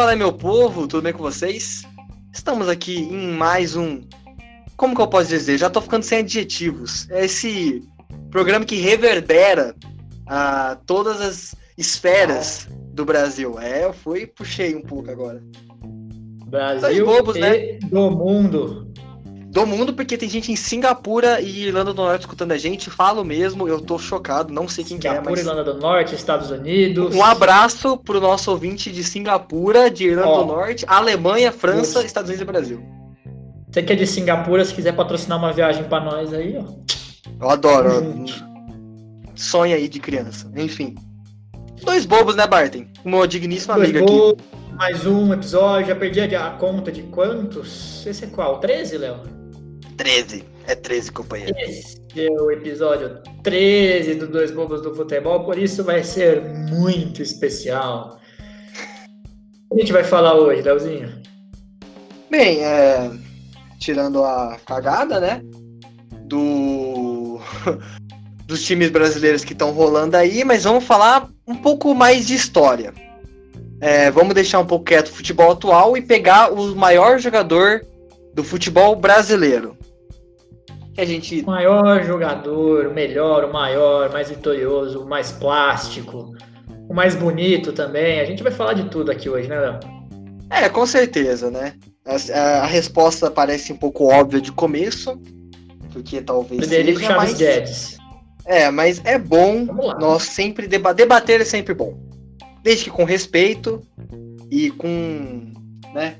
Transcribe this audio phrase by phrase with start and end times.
[0.00, 1.82] Fala aí, meu povo, tudo bem com vocês?
[2.32, 4.00] Estamos aqui em mais um.
[4.74, 5.58] Como que eu posso dizer?
[5.58, 7.06] Já tô ficando sem adjetivos.
[7.10, 7.86] É esse
[8.30, 9.76] programa que reverbera
[10.26, 13.60] a todas as esferas do Brasil.
[13.60, 15.42] É, eu fui puxei um pouco agora.
[16.46, 17.78] Brasil bobos, e né?
[17.90, 18.89] do mundo.
[19.50, 22.88] Do mundo, porque tem gente em Singapura e Irlanda do Norte escutando a gente.
[22.88, 25.40] Falo mesmo, eu tô chocado, não sei quem Singapura, que é, mas...
[25.40, 27.16] Irlanda do Norte, Estados Unidos.
[27.16, 30.38] Um abraço pro nosso ouvinte de Singapura, de Irlanda oh.
[30.42, 32.04] do Norte, Alemanha, França, Deus.
[32.04, 32.80] Estados Unidos e Brasil.
[33.68, 37.44] Você que é de Singapura, se quiser patrocinar uma viagem para nós aí, ó.
[37.44, 38.24] Eu adoro.
[39.34, 40.48] Sonho aí de criança.
[40.56, 40.94] Enfim.
[41.82, 42.86] Dois bobos, né, Barton?
[43.04, 44.76] Uma digníssima Dois amiga bobos, aqui.
[44.76, 48.06] Mais um episódio, já perdi a conta de quantos?
[48.06, 48.60] Esse é qual?
[48.60, 49.39] 13, Léo?
[50.00, 50.42] 13.
[50.66, 51.54] É 13, companheiro.
[51.58, 57.20] Esse é o episódio 13 do Dois Bobos do Futebol, por isso vai ser muito
[57.20, 58.18] especial.
[59.68, 61.20] O que a gente vai falar hoje, Leozinho?
[62.30, 63.10] Bem, é,
[63.78, 65.42] tirando a cagada, né?
[66.24, 67.38] Do,
[68.46, 72.94] dos times brasileiros que estão rolando aí, mas vamos falar um pouco mais de história.
[73.82, 77.84] É, vamos deixar um pouco quieto o futebol atual e pegar o maior jogador
[78.32, 79.76] do futebol brasileiro
[81.00, 81.40] a gente.
[81.40, 86.34] O maior jogador, o melhor, o maior, o mais vitorioso, o mais plástico,
[86.88, 88.20] o mais bonito também.
[88.20, 89.80] A gente vai falar de tudo aqui hoje, né, Léo?
[90.50, 91.74] É, com certeza, né?
[92.04, 95.20] A, a, resposta parece um pouco óbvia de começo,
[95.92, 96.66] porque talvez.
[96.66, 97.38] Frederico seja, Chaves mas...
[97.38, 97.98] Guedes.
[98.46, 99.64] É, mas é bom
[100.00, 101.04] nós sempre debater.
[101.04, 101.96] Debater é sempre bom.
[102.62, 103.80] Desde que com respeito
[104.50, 105.52] e com.
[105.94, 106.16] né?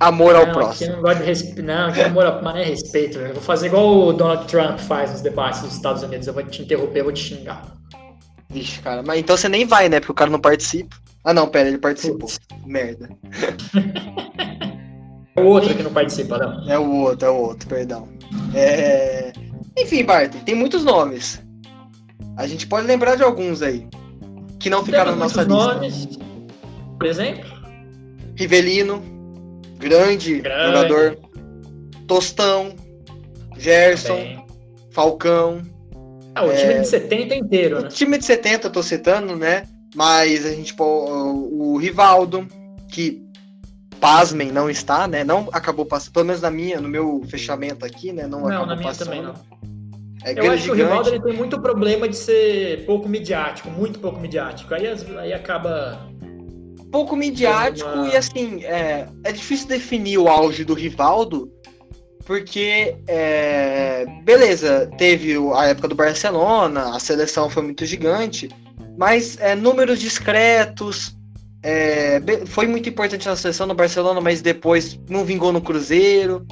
[0.00, 0.90] Amor não, ao próximo.
[0.90, 1.62] Aqui não gosta de respeito.
[1.62, 2.42] Não, aqui amor ao...
[2.42, 3.18] mas é respeito.
[3.18, 6.26] Eu vou fazer igual o Donald Trump faz nos debates dos Estados Unidos.
[6.26, 7.62] Eu vou te interromper, eu vou te xingar.
[8.48, 9.02] Vixe, cara.
[9.02, 10.00] Mas então você nem vai, né?
[10.00, 10.96] Porque o cara não participa.
[11.24, 12.20] Ah, não, pera, ele participou.
[12.20, 12.38] Putz.
[12.64, 13.10] Merda.
[15.34, 16.70] é o outro que não participa, não.
[16.70, 18.08] É o outro, é o outro, perdão.
[18.54, 19.32] É...
[19.76, 21.42] Enfim, Bart, tem muitos nomes.
[22.36, 23.86] A gente pode lembrar de alguns aí.
[24.58, 25.54] Que não ficaram na nossa lista.
[25.54, 26.08] nomes,
[26.98, 27.50] por exemplo?
[28.36, 29.15] Rivelino.
[29.78, 30.66] Grande, Grande.
[30.66, 31.18] jogador.
[32.06, 32.74] Tostão,
[33.58, 34.46] Gerson, Também.
[34.90, 35.62] Falcão.
[36.34, 36.56] Ah, o é...
[36.56, 37.88] time de 70 inteiro, né?
[37.88, 39.64] O time de 70 eu tô citando, né?
[39.94, 42.46] Mas a gente, o, o Rivaldo,
[42.90, 43.26] que
[43.98, 45.24] pasmem, não está, né?
[45.24, 48.26] Não acabou passando, pelo menos na minha, no meu fechamento aqui, né?
[48.26, 49.06] Não, não acabou na minha passando.
[49.08, 49.34] também não.
[50.24, 53.98] É eu acho que o Rivaldo ele tem muito problema de ser pouco midiático, muito
[54.00, 54.74] pouco midiático.
[54.74, 54.86] Aí,
[55.18, 56.00] aí acaba
[56.90, 58.08] pouco midiático uma...
[58.08, 61.50] e assim, é, é difícil definir o auge do Rivaldo,
[62.24, 68.48] porque, é, beleza, teve a época do Barcelona, a seleção foi muito gigante,
[68.98, 71.16] mas é, números discretos,
[71.62, 76.46] é, foi muito importante na seleção no Barcelona, mas depois não vingou no Cruzeiro.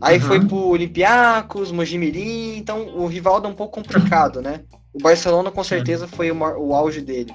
[0.00, 0.24] Aí uhum.
[0.24, 4.60] foi pro Olympiacos, Mojimirim, então o Rivaldo é um pouco complicado, né?
[4.92, 7.32] O Barcelona com certeza foi o, o auge dele.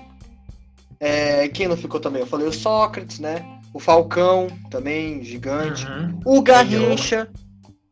[1.00, 2.22] É, quem não ficou também?
[2.22, 3.46] Eu falei o Sócrates, né?
[3.74, 5.86] O Falcão, também, gigante.
[5.86, 6.20] Uhum.
[6.26, 7.30] O Garrincha,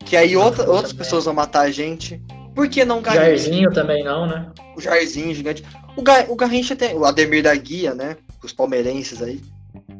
[0.05, 2.21] que aí outra, outras pessoas vão matar a gente.
[2.53, 3.25] Por que não Garrincha?
[3.25, 4.51] Jairzinho também não, né?
[4.75, 5.63] O Jairzinho, gigante.
[5.95, 6.95] O, Gar, o Garrincha tem.
[6.95, 8.17] O Ademir da Guia, né?
[8.43, 9.41] Os palmeirenses aí.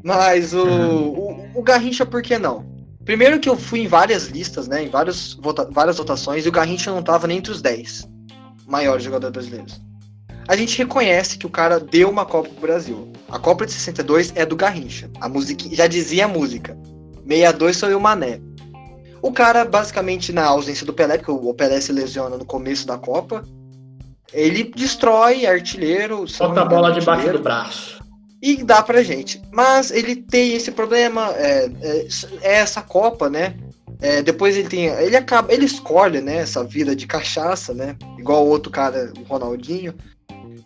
[0.03, 1.51] Mas o, uhum.
[1.55, 2.65] o, o Garrincha, por que não?
[3.05, 4.83] Primeiro que eu fui em várias listas, né?
[4.83, 8.09] Em vários, vota, várias votações, e o Garrincha não tava nem entre os 10
[8.65, 9.87] maiores jogadores brasileiros
[10.47, 13.11] a gente reconhece que o cara deu uma Copa pro Brasil.
[13.29, 15.09] A Copa de 62 é do Garrincha.
[15.19, 16.77] A música já dizia a música.
[17.27, 18.39] 62 sou eu Mané.
[19.21, 22.97] O cara, basicamente, na ausência do Pelé, porque o Pelé se lesiona no começo da
[22.97, 23.43] Copa,
[24.31, 26.25] ele destrói artilheiro.
[26.37, 27.97] Bota a bola debaixo do braço.
[28.41, 29.41] E dá pra gente.
[29.51, 32.07] Mas ele tem esse problema, é, é,
[32.41, 33.55] é essa Copa, né?
[33.99, 34.85] É, depois ele tem.
[34.85, 35.51] Ele acaba.
[35.51, 37.95] Ele escolhe, né, essa vida de cachaça, né?
[38.17, 39.93] Igual o outro cara, o Ronaldinho.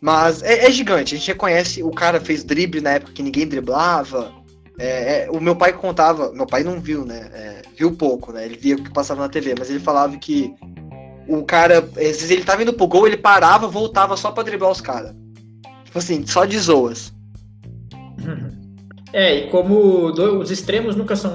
[0.01, 3.47] Mas é, é, gigante, a gente reconhece, o cara fez drible na época que ninguém
[3.47, 4.33] driblava.
[4.79, 7.29] É, é, o meu pai contava, meu pai não viu, né?
[7.31, 8.43] É, viu pouco, né?
[8.43, 10.51] Ele via o que passava na TV, mas ele falava que
[11.27, 14.71] o cara, às vezes ele tava indo pro gol, ele parava, voltava só pra driblar
[14.71, 15.13] os caras.
[15.85, 17.13] Tipo assim, só de zoas.
[19.13, 21.33] É, e como os extremos nunca são,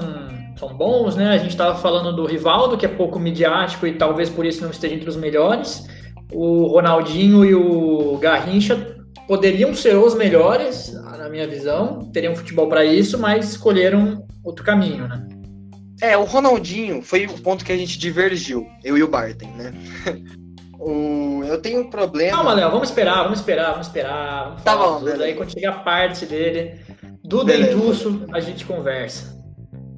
[0.57, 1.29] são bons, né?
[1.29, 4.71] A gente tava falando do Rivaldo, que é pouco midiático e talvez por isso não
[4.71, 5.85] esteja entre os melhores
[6.31, 8.97] o Ronaldinho e o Garrincha
[9.27, 15.07] poderiam ser os melhores, na minha visão, teriam futebol para isso, mas escolheram outro caminho,
[15.07, 15.27] né?
[16.01, 19.73] É, o Ronaldinho foi o ponto que a gente divergiu, eu e o Barton, né?
[20.79, 22.37] o, eu tenho um problema.
[22.37, 24.49] Calma, Léo, vamos esperar, vamos esperar, vamos esperar.
[24.49, 26.79] Vamos tá bom, Aí quando chegar a parte dele,
[27.23, 29.35] Do Dentuço a gente conversa.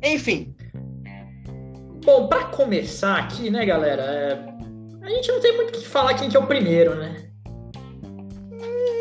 [0.01, 0.55] Enfim.
[2.05, 4.03] Bom, para começar aqui, né, galera?
[4.03, 4.49] É...
[5.09, 7.15] A gente não tem muito o que falar quem que é o primeiro, né?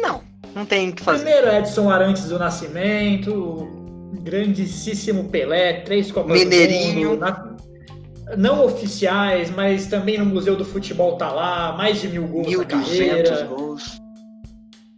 [0.00, 0.22] Não,
[0.54, 1.22] não tem o que fazer.
[1.22, 3.68] Primeiro Edson Arantes do Nascimento,
[4.22, 7.10] grandíssimo Pelé, três Copas Mineirinho.
[7.10, 7.56] do Mundo, na...
[8.38, 12.58] não oficiais, mas também no Museu do Futebol tá lá, mais de mil gols 1.200
[12.58, 13.44] na carreira.
[13.44, 14.00] gols.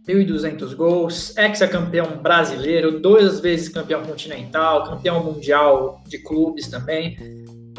[0.07, 7.17] 1.200 gols, ex-campeão brasileiro, duas vezes campeão continental, campeão mundial de clubes também.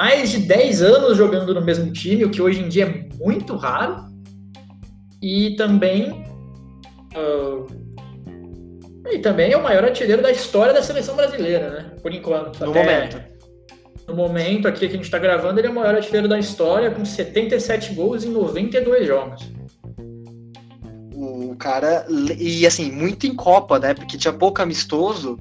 [0.03, 3.55] Mais de 10 anos jogando no mesmo time, o que hoje em dia é muito
[3.55, 4.05] raro.
[5.23, 6.25] E também.
[7.15, 11.93] ah, e também é o maior artilheiro da história da seleção brasileira, né?
[12.03, 12.59] Por enquanto.
[12.65, 13.23] No Até momento.
[14.09, 16.91] No momento aqui que a gente está gravando, ele é o maior artilheiro da história,
[16.91, 19.53] com 77 gols em 92 jogos.
[21.15, 22.05] O cara.
[22.41, 23.95] E assim, muito em Copa, né?
[23.95, 25.39] Porque tinha pouco amistoso.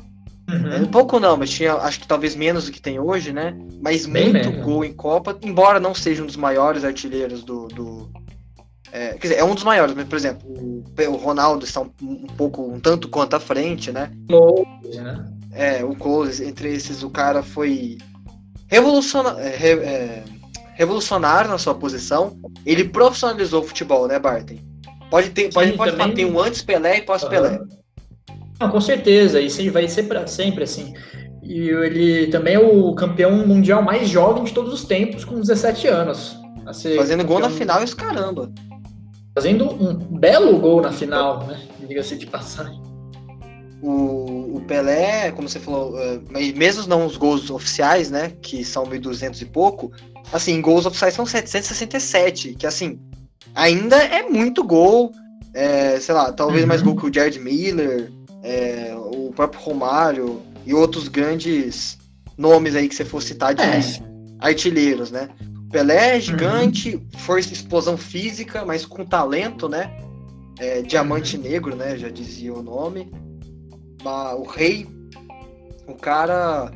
[0.52, 0.74] Uhum.
[0.74, 3.56] É, Pouco não, mas tinha acho que talvez menos do que tem hoje, né?
[3.82, 7.68] Mas Bem muito gol em Copa, embora não seja um dos maiores artilheiros do.
[7.68, 8.10] do-
[8.92, 11.90] é, quer dizer, é um dos maiores, mas, por exemplo, o, o Ronaldo está um,
[12.02, 14.12] um pouco, um tanto quanto à frente, né?
[14.30, 14.66] Gols,
[14.98, 15.26] né?
[15.54, 17.98] É, o Close, entre esses, o cara foi
[18.68, 20.24] revoluciona, é, re- é,
[20.76, 22.38] revolucionário na sua posição.
[22.66, 24.56] Ele profissionalizou o futebol, né, Barton?
[25.10, 27.60] Pode ter, pode, Sim, pode também- tem um antes Pelé e pós Pelé.
[28.62, 30.94] Não, com certeza, isso vai ser para sempre assim.
[31.44, 35.88] E ele também é o campeão mundial mais jovem de todos os tempos, com 17
[35.88, 36.38] anos.
[36.96, 38.52] Fazendo gol na campeão- final, isso caramba.
[39.34, 41.60] Fazendo um belo gol na final, né?
[41.88, 42.80] Diga-se de passagem.
[43.82, 46.20] O, o Pelé, como você falou, é,
[46.56, 49.92] mesmo não os gols oficiais, né, que são 1.200 e pouco,
[50.32, 53.00] assim, gols oficiais são 767, que assim,
[53.56, 55.12] ainda é muito gol,
[55.56, 56.68] é, sei lá, talvez Uhum.
[56.68, 58.12] mais gol que o Jared Miller,
[58.44, 61.98] é, o próprio Romário e outros grandes
[62.38, 63.82] nomes aí que você for citar de É.
[64.40, 65.30] artilheiros, né?
[65.72, 69.96] Pelé é gigante, força, explosão física, mas com talento, né?
[70.60, 71.98] É, diamante negro, né?
[71.98, 73.10] Já dizia o nome.
[74.04, 74.88] Mas o rei,
[75.88, 76.72] o cara,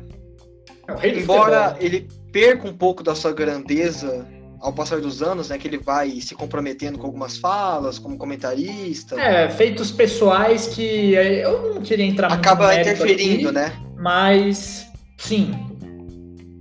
[0.88, 4.26] É o rei embora ele perca um pouco da sua grandeza
[4.60, 5.58] ao passar dos anos, né?
[5.58, 11.44] Que ele vai se comprometendo com algumas falas, como comentarista, É, feitos pessoais que é,
[11.44, 13.72] eu não queria entrar acaba interferindo, aqui, né?
[13.96, 14.86] Mas
[15.18, 15.52] sim,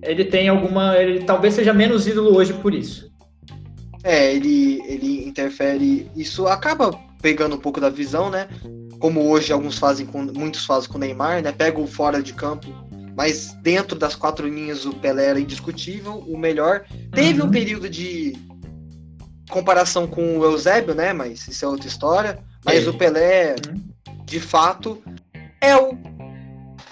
[0.04, 3.12] ele tem alguma, ele talvez seja menos ídolo hoje por isso.
[4.04, 6.10] É, ele, ele interfere.
[6.16, 6.92] Isso acaba
[7.24, 8.48] pegando um pouco da visão, né?
[9.00, 10.22] Como hoje alguns fazem com.
[10.22, 11.52] Muitos fazem com o Neymar, né?
[11.52, 12.68] Pega o fora de campo.
[13.16, 16.84] Mas dentro das quatro linhas o Pelé era indiscutível, o melhor.
[17.14, 17.48] Teve Uhum.
[17.48, 18.36] um período de
[19.50, 21.14] comparação com o Eusébio, né?
[21.14, 22.40] Mas isso é outra história.
[22.64, 22.90] Mas Teve.
[22.90, 23.82] o Pelé, Uhum.
[24.26, 25.02] de fato,
[25.62, 25.98] é o.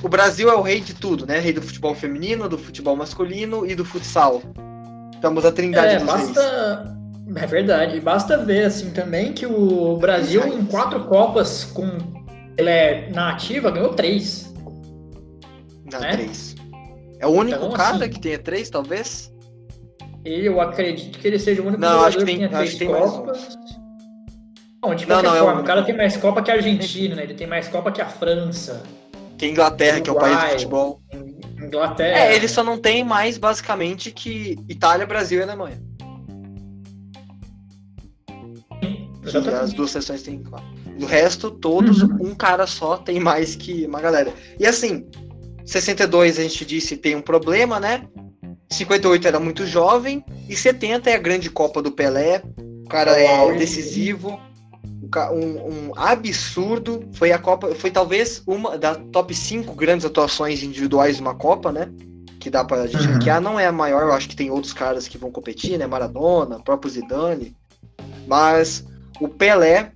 [0.02, 1.40] O Brasil é o rei de tudo, né?
[1.40, 4.42] Rei do futebol feminino, do futebol masculino e do futsal.
[5.14, 6.26] Estamos a trindade É, dos reis.
[6.32, 6.98] basta.
[7.38, 8.00] É verdade.
[8.02, 10.56] Basta ver assim também que o Brasil, Reis.
[10.56, 11.88] em quatro Copas com
[12.58, 14.53] ele é na ativa, ganhou três.
[15.92, 16.12] Né?
[16.14, 16.56] 3.
[17.20, 19.32] É o único Então, cara assim- que tenha 3, talvez?
[20.26, 22.72] Eu acredito que ele seja o único Não, acho que que, tem- tenha acho três
[22.74, 23.18] que tem mais um.
[23.18, 23.58] Copas.
[24.82, 25.68] Não, de Não, qualquer não, é o forma, o único.
[25.68, 27.24] cara tem mais Copa que a Argentina, né?
[27.24, 28.84] Ele tem mais Copa que a França,
[29.38, 30.52] Que é Inglaterra, que é o país do Uruguai.
[30.54, 31.02] futebol.
[31.62, 32.18] Inglaterra.
[32.20, 35.82] É, ele só não tem mais, basicamente, que Itália, Brasil e Alemanha.
[39.22, 40.68] Que as duas sessões têm quatro.
[41.00, 42.28] Do resto, todos, Uhum.
[42.32, 44.34] um cara só tem mais que uma galera.
[44.60, 45.06] E assim,
[45.66, 48.04] 62 a gente disse tem um problema, né?
[48.70, 50.24] 58 era muito jovem.
[50.50, 52.42] E 70 é a grande Copa do Pelé.
[52.86, 54.40] O cara É decisivo.
[55.32, 57.08] Um, um absurdo.
[57.14, 57.74] Foi a Copa.
[57.76, 61.90] Foi talvez uma das top 5 grandes atuações individuais de uma Copa, né?
[62.40, 63.14] Que dá pra gente Uhum.
[63.14, 63.40] ranquear.
[63.42, 65.86] Não é a maior, eu acho que tem outros caras que vão competir, né?
[65.88, 67.56] Maradona, próprio Zidane.
[68.28, 68.84] Mas
[69.22, 69.92] o Pelé,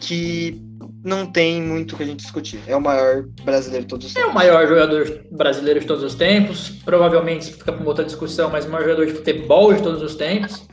[0.00, 0.62] que
[1.06, 2.60] não tem muito o que a gente discutir.
[2.66, 4.32] É o maior brasileiro de todos os É tempos.
[4.32, 6.68] o maior jogador brasileiro de todos os tempos.
[6.84, 10.66] Provavelmente fica para outra discussão, mas o maior jogador de futebol de todos os tempos.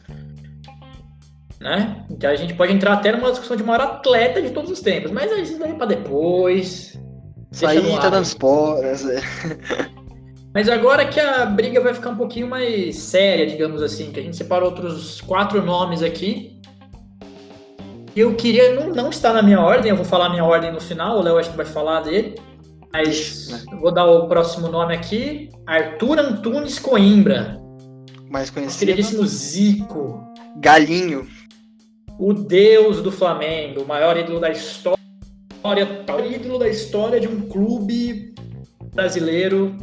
[1.61, 2.03] Né?
[2.09, 5.11] Então a gente pode entrar até numa discussão de maior atleta de todos os tempos,
[5.11, 6.99] mas isso daí para depois.
[7.51, 8.97] Isso aí tá dando spoiler.
[10.53, 14.23] Mas agora que a briga vai ficar um pouquinho mais séria, digamos assim, que a
[14.23, 16.52] gente separou outros quatro nomes aqui.
[18.15, 20.79] Eu queria, não, não está na minha ordem, eu vou falar a minha ordem no
[20.79, 22.35] final, o Léo acho que vai falar dele.
[22.91, 23.79] Mas né?
[23.81, 27.59] vou dar o próximo nome aqui: Arthur Antunes Coimbra,
[28.29, 28.79] Mais conhecido.
[28.79, 30.23] queridíssimo Zico,
[30.57, 31.27] Galinho.
[32.19, 35.01] o deus do Flamengo, o maior ídolo da história.
[35.51, 38.35] história, tal ídolo da história de um clube
[38.93, 39.75] brasileiro.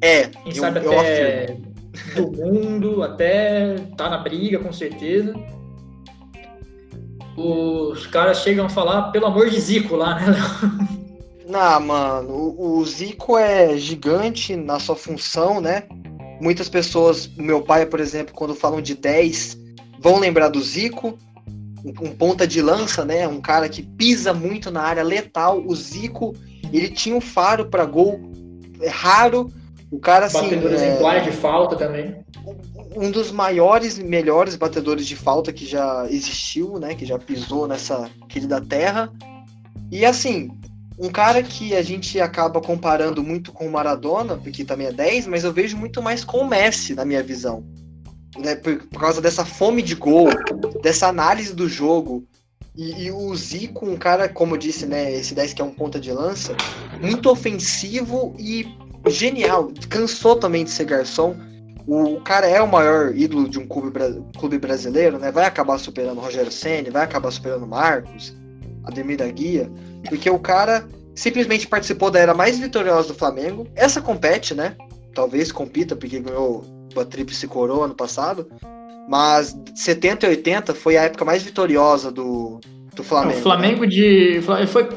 [0.00, 1.74] É, quem eu, sabe eu até afirmo.
[2.14, 5.34] do mundo, até tá na briga, com certeza.
[7.36, 10.36] Os caras chegam a falar, pelo amor de Zico lá, né,
[11.48, 15.84] Não, mano, o, o Zico é gigante na sua função, né?
[16.40, 19.58] Muitas pessoas, meu pai, por exemplo, quando falam de 10,
[19.98, 21.18] vão lembrar do Zico,
[21.84, 23.26] um, um ponta de lança, né?
[23.28, 25.62] Um cara que pisa muito na área letal.
[25.66, 26.34] O Zico,
[26.72, 28.32] ele tinha um faro para gol
[28.82, 29.48] é raro.
[29.92, 30.40] O cara assim.
[30.40, 31.20] Batedor é...
[31.20, 32.16] de falta também.
[32.96, 36.94] Um dos maiores, melhores batedores de falta que já existiu, né?
[36.94, 39.12] Que já pisou nessa querida terra.
[39.90, 40.50] E assim,
[40.98, 45.26] um cara que a gente acaba comparando muito com o Maradona, porque também é 10,
[45.26, 47.62] mas eu vejo muito mais com o Messi, na minha visão.
[48.38, 50.30] Né, por, por causa dessa fome de gol,
[50.82, 52.24] dessa análise do jogo.
[52.74, 55.74] E, e, o Zico, um cara, como eu disse, né, esse 10 que é um
[55.74, 56.56] ponta de lança,
[56.98, 58.66] muito ofensivo e
[59.10, 59.72] genial.
[59.88, 61.36] Cansou também de ser garçom.
[61.86, 63.98] O, cara é o maior ídolo de um clube,
[64.38, 65.32] clube brasileiro, né?
[65.32, 68.32] Vai acabar superando o Rogério Senna, vai acabar superando o Marcos,
[68.84, 69.70] Ademir da Guia,
[70.08, 73.66] porque o cara simplesmente participou da era mais vitoriosa do Flamengo.
[73.74, 74.76] Essa compete, né?
[75.14, 76.64] Talvez compita, porque ganhou
[76.96, 78.48] a tríplice coroa ano passado.
[79.08, 82.60] Mas 70 e 80 foi a época mais vitoriosa do,
[82.94, 83.40] do Flamengo.
[83.40, 83.88] O Flamengo né?
[83.88, 84.40] de.
[84.42, 84.88] Foi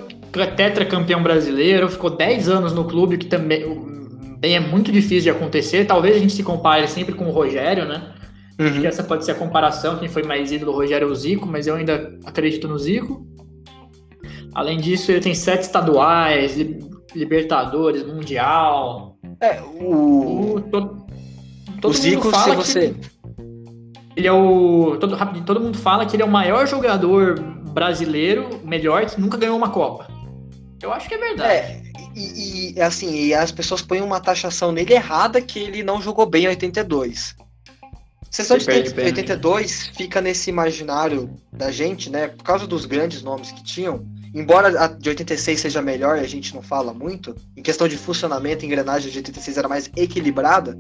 [0.56, 3.64] tetracampeão brasileiro, ficou 10 anos no clube, que também
[4.54, 5.86] é muito difícil de acontecer.
[5.86, 8.14] Talvez a gente se compare sempre com o Rogério, né?
[8.60, 8.68] Uhum.
[8.68, 9.98] Acho que essa pode ser a comparação.
[9.98, 13.26] Quem foi mais ídolo, o Rogério ou o Zico, mas eu ainda acredito no Zico.
[14.54, 16.56] Além disso, ele tem sete estaduais,
[17.14, 19.18] Libertadores, Mundial.
[19.42, 20.56] É, o.
[20.56, 21.06] o todo,
[21.82, 22.96] todo o Zico, se você.
[24.16, 24.96] Ele é o.
[24.98, 27.38] Todo, todo mundo fala que ele é o maior jogador
[27.74, 30.08] brasileiro, melhor, que nunca ganhou uma Copa.
[30.86, 31.52] Eu acho que é verdade.
[31.52, 31.82] É,
[32.16, 36.28] e, e assim, e as pessoas põem uma taxação nele errada que ele não jogou
[36.28, 37.36] bem em 82.
[38.30, 42.28] Sessão de 82 fica nesse imaginário da gente, né?
[42.28, 44.06] Por causa dos grandes nomes que tinham.
[44.32, 47.36] Embora a de 86 seja melhor, a gente não fala muito.
[47.58, 50.78] Em questão de funcionamento, a engrenagem de 86 era mais equilibrada.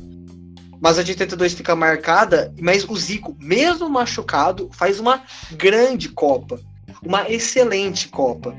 [0.79, 6.59] Mas a de 82 fica marcada, mas o Zico, mesmo machucado, faz uma grande Copa.
[7.01, 8.55] Uma excelente Copa.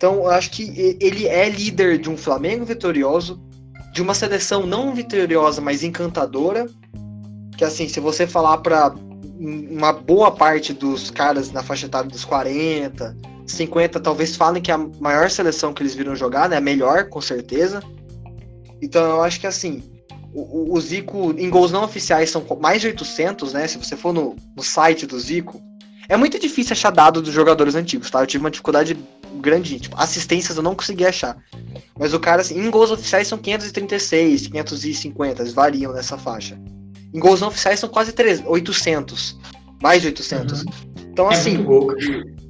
[0.00, 3.38] Então, eu acho que ele é líder de um Flamengo vitorioso,
[3.92, 6.66] de uma seleção não vitoriosa, mas encantadora.
[7.54, 8.94] Que assim, se você falar para
[9.38, 13.14] uma boa parte dos caras na faixa etária dos 40,
[13.46, 16.56] 50, talvez falem que é a maior seleção que eles viram jogar, né?
[16.56, 17.82] A melhor, com certeza.
[18.80, 19.82] Então, eu acho que assim,
[20.32, 23.68] o, o, Zico, em gols não oficiais, são mais de 800, né?
[23.68, 25.60] Se você for no, no site do Zico,
[26.08, 28.22] é muito difícil achar dado dos jogadores antigos, tá?
[28.22, 28.96] Eu tive uma dificuldade
[29.40, 31.36] grande, tipo, assistências eu não consegui achar.
[31.98, 36.58] Mas o cara, assim, em gols oficiais são 536, 550, eles variam nessa faixa.
[37.12, 39.38] Em gols não oficiais são quase 3, 800,
[39.82, 40.62] mais de 800.
[40.62, 40.72] Uhum.
[41.10, 41.96] Então, é assim, muito gol.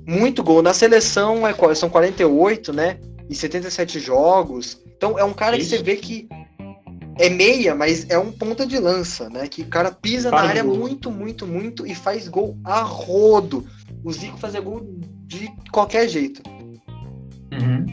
[0.06, 0.62] muito gol.
[0.62, 2.98] Na seleção é, são 48, né?
[3.28, 4.78] E 77 jogos.
[4.96, 5.70] Então, é um cara Isso.
[5.70, 6.28] que você vê que
[7.18, 9.46] é meia, mas é um ponta de lança, né?
[9.46, 10.76] Que o cara pisa faz na área gol.
[10.76, 13.66] muito, muito, muito e faz gol a rodo.
[14.02, 14.82] O Zico fazia gol
[15.26, 16.42] de qualquer jeito.
[17.52, 17.86] Uhum.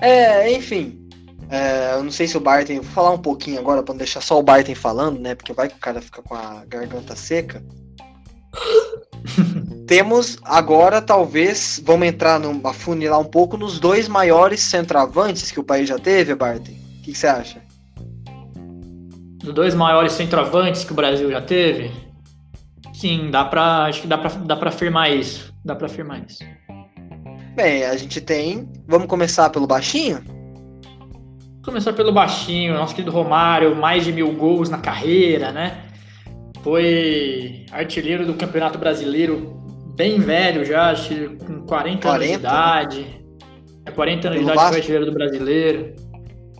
[0.00, 1.04] É, enfim.
[1.50, 2.74] É, eu não sei se o Barton.
[2.74, 5.34] Vou falar um pouquinho agora para não deixar só o Barton falando, né?
[5.34, 7.62] Porque vai que o cara fica com a garganta seca.
[9.86, 15.64] Temos agora, talvez, vamos entrar numa funilar um pouco nos dois maiores centroavantes que o
[15.64, 16.72] país já teve, Barton.
[16.72, 17.62] O que, você acha?
[19.38, 21.92] Dos dois maiores centroavantes que o Brasil já teve?
[22.94, 23.84] Sim, dá pra.
[23.84, 25.52] Acho que dá pra, dá pra afirmar isso.
[25.64, 26.42] Dá pra afirmar isso.
[27.54, 28.68] Bem, a gente tem.
[28.86, 30.22] Vamos começar pelo baixinho?
[31.64, 35.84] Começar pelo baixinho, nosso querido Romário, mais de mil gols na carreira, né?
[36.62, 39.62] Foi artilheiro do Campeonato Brasileiro
[39.94, 43.24] bem velho já, acho que com 40, 40 anos de idade.
[43.86, 45.94] É 40 anos de idade foi artilheiro do brasileiro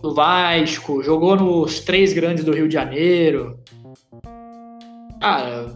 [0.01, 3.59] do Vasco, jogou nos três grandes do Rio de Janeiro.
[5.19, 5.75] Cara,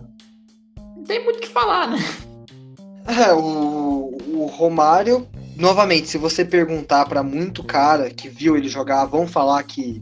[0.96, 1.98] não tem muito o que falar, né?
[3.08, 3.40] É, o,
[4.40, 9.62] o Romário, novamente, se você perguntar para muito cara que viu ele jogar, vão falar
[9.64, 10.02] que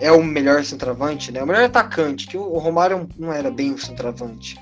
[0.00, 1.42] é o melhor centroavante, né?
[1.42, 4.58] O melhor atacante, que o Romário não era bem o centroavante.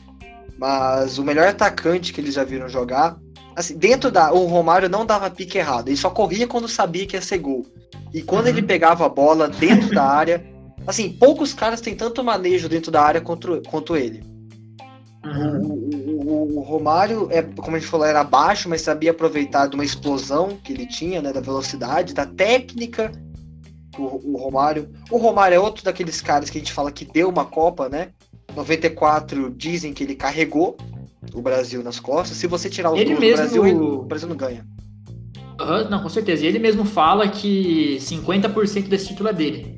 [0.58, 3.18] Mas o melhor atacante que eles já viram jogar,
[3.54, 4.32] assim, dentro da.
[4.32, 7.66] O Romário não dava pique errado, ele só corria quando sabia que ia ser gol.
[8.14, 8.52] E quando uhum.
[8.52, 10.42] ele pegava a bola dentro da área,
[10.86, 14.22] assim, poucos caras têm tanto manejo dentro da área quanto, quanto ele.
[15.24, 15.66] Uhum.
[15.66, 19.76] O, o, o Romário, é, como a gente falou, era baixo, mas sabia aproveitar de
[19.76, 21.32] uma explosão que ele tinha, né?
[21.32, 23.12] Da velocidade, da técnica.
[23.96, 24.90] O, o Romário.
[25.08, 28.08] O Romário é outro daqueles caras que a gente fala que deu uma Copa, né?
[28.56, 30.76] 94 dizem que ele carregou
[31.32, 32.36] o Brasil nas costas.
[32.36, 33.36] Se você tirar o ele mesmo...
[33.36, 34.66] Brasil, ele, o Brasil não ganha.
[35.60, 36.44] Uhum, não, com certeza.
[36.44, 39.75] E ele mesmo fala que 50% desse título é dele.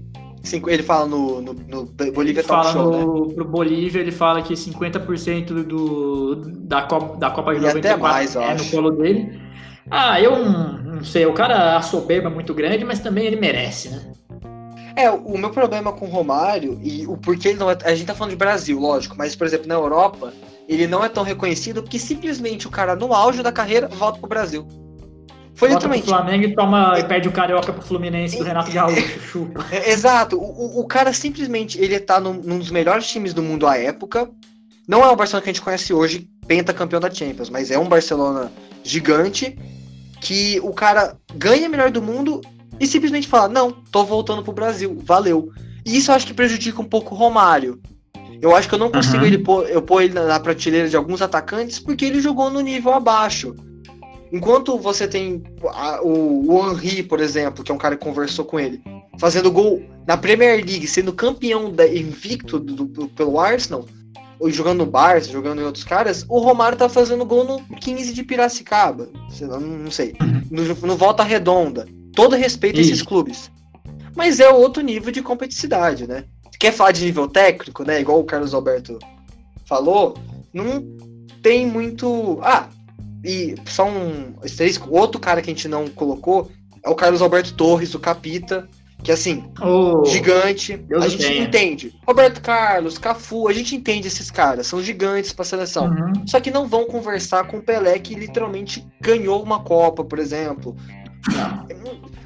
[0.66, 3.34] Ele fala no, no, no Bolívia ele Talk fala Show, no, né?
[3.34, 7.96] Pro Bolívia, ele fala que 50% do, da, Copa, da Copa de e 94 até
[7.96, 8.64] mais, é acho.
[8.64, 9.40] no colo dele.
[9.90, 11.26] Ah, eu não, não sei.
[11.26, 14.12] O cara, a soberba é muito grande, mas também ele merece, né?
[14.96, 17.78] É, o meu problema com o Romário, e o porquê ele não é.
[17.84, 20.32] A gente tá falando de Brasil, lógico, mas, por exemplo, na Europa,
[20.68, 24.28] ele não é tão reconhecido porque simplesmente o cara, no auge da carreira, volta pro
[24.28, 24.66] Brasil.
[25.58, 26.08] Foi Bota literalmente.
[26.08, 29.66] Flamengo e toma e perde o Carioca pro Fluminense do Renato Gaúcho, chupa.
[29.72, 30.38] É, exato.
[30.38, 34.30] O, o cara simplesmente ele tá num, num, dos melhores times do mundo à época.
[34.86, 37.88] Não é o Barcelona que a gente conhece hoje, pentacampeão da Champions, mas é um
[37.88, 38.52] Barcelona
[38.84, 39.58] gigante
[40.20, 42.40] que o cara ganha melhor do mundo
[42.78, 45.50] e simplesmente fala: "Não, tô voltando pro Brasil, valeu".
[45.84, 47.80] E isso eu acho que prejudica um pouco o Romário.
[48.40, 49.26] Eu acho que eu não consigo uhum.
[49.26, 52.94] ele pôr, eu pôr ele na prateleira de alguns atacantes porque ele jogou no nível
[52.94, 53.56] abaixo.
[54.32, 58.44] Enquanto você tem a, o, o Henry, por exemplo, que é um cara que conversou
[58.44, 58.80] com ele,
[59.18, 63.86] fazendo gol na Premier League, sendo campeão da, invicto do, do, pelo Arsenal,
[64.38, 68.12] ou jogando no Barça, jogando em outros caras, o Romário tá fazendo gol no 15
[68.12, 69.08] de Piracicaba,
[69.40, 70.14] não, não sei,
[70.50, 71.86] no, no Volta Redonda.
[72.14, 73.50] Todo respeito a esses clubes.
[74.14, 76.24] Mas é outro nível de competitividade, né?
[76.58, 78.00] Quer falar de nível técnico, né?
[78.00, 78.98] Igual o Carlos Alberto
[79.64, 80.16] falou,
[80.52, 80.84] não
[81.42, 82.40] tem muito.
[82.42, 82.68] Ah,
[83.24, 84.34] e só um
[84.90, 86.50] outro cara que a gente não colocou
[86.82, 88.68] é o Carlos Alberto Torres, o Capita,
[89.02, 90.76] que assim, oh, gigante.
[90.76, 91.44] Deus a gente tenha.
[91.44, 91.94] entende.
[92.06, 95.86] Roberto Carlos, Cafu, a gente entende esses caras, são gigantes para seleção.
[95.86, 96.26] Uhum.
[96.26, 100.76] Só que não vão conversar com o Pelé que literalmente ganhou uma Copa, por exemplo.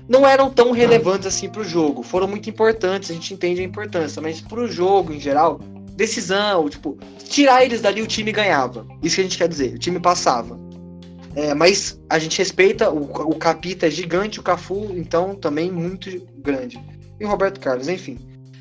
[0.08, 2.02] Não eram tão relevantes assim pro jogo.
[2.02, 5.60] Foram muito importantes, a gente entende a importância, mas pro jogo em geral,
[5.94, 8.86] decisão, tipo, tirar eles dali o time ganhava.
[9.02, 10.58] Isso que a gente quer dizer, o time passava.
[11.34, 16.10] É, mas a gente respeita, o, o Capita é gigante, o Cafu, então, também muito
[16.38, 16.80] grande.
[17.18, 18.18] E o Roberto Carlos, enfim.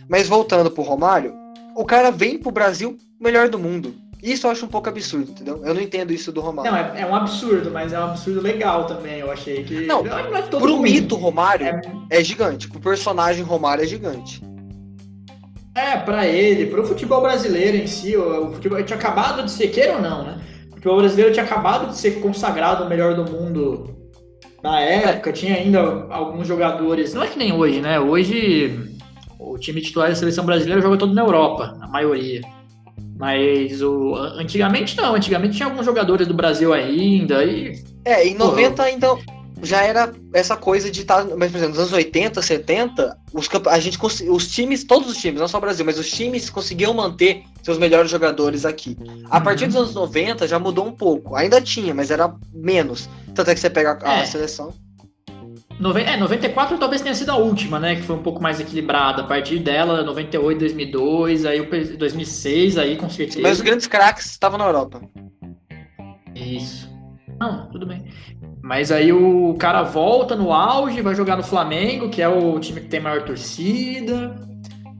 [0.07, 1.33] Mas voltando pro Romário,
[1.75, 3.95] o cara vem pro Brasil melhor do mundo.
[4.21, 5.61] Isso eu acho um pouco absurdo, entendeu?
[5.65, 6.71] Eu não entendo isso do Romário.
[6.71, 9.19] Não, é, é um absurdo, mas é um absurdo legal também.
[9.19, 9.85] Eu achei que.
[9.85, 11.81] Não, não é todo pro mito Romário é...
[12.09, 12.69] é gigante.
[12.69, 14.41] Pro personagem Romário é gigante.
[15.73, 19.95] É, para ele, pro futebol brasileiro em si, o futebol tinha acabado de ser, queira
[19.95, 20.41] ou não, né?
[20.81, 23.95] Porque o brasileiro tinha acabado de ser consagrado o melhor do mundo
[24.63, 27.13] na época, tinha ainda alguns jogadores.
[27.13, 27.99] Não é que nem hoje, né?
[27.99, 28.89] Hoje
[29.39, 32.41] o time titular da seleção brasileira joga todo na Europa, a maioria.
[33.15, 37.43] Mas o, antigamente não, antigamente tinha alguns jogadores do Brasil ainda.
[37.43, 39.17] E, é, em 90 pô, ainda
[39.61, 43.49] já era essa coisa de estar, tá, mas por exemplo, nos anos 80, 70, os,
[43.69, 43.97] a gente,
[44.29, 47.77] os times, todos os times, não só o Brasil, mas os times conseguiam manter seus
[47.77, 48.97] melhores jogadores aqui.
[49.29, 51.35] A partir dos anos 90 já mudou um pouco.
[51.35, 53.09] Ainda tinha, mas era menos.
[53.35, 54.25] Tanto é que você pega a, é.
[54.25, 54.73] seleção.
[56.05, 57.95] É, 94 talvez tenha sido a última, né?
[57.95, 59.23] Que foi um pouco mais equilibrada.
[59.23, 63.41] A partir dela, 98, 2002, aí 2006, aí com certeza.
[63.41, 65.01] Mas os grandes craques estavam na Europa.
[66.35, 66.89] Isso.
[67.39, 68.05] Não, tudo bem.
[68.71, 72.79] Mas aí o cara volta no auge, vai jogar no Flamengo, que é o time
[72.79, 74.33] que tem maior torcida.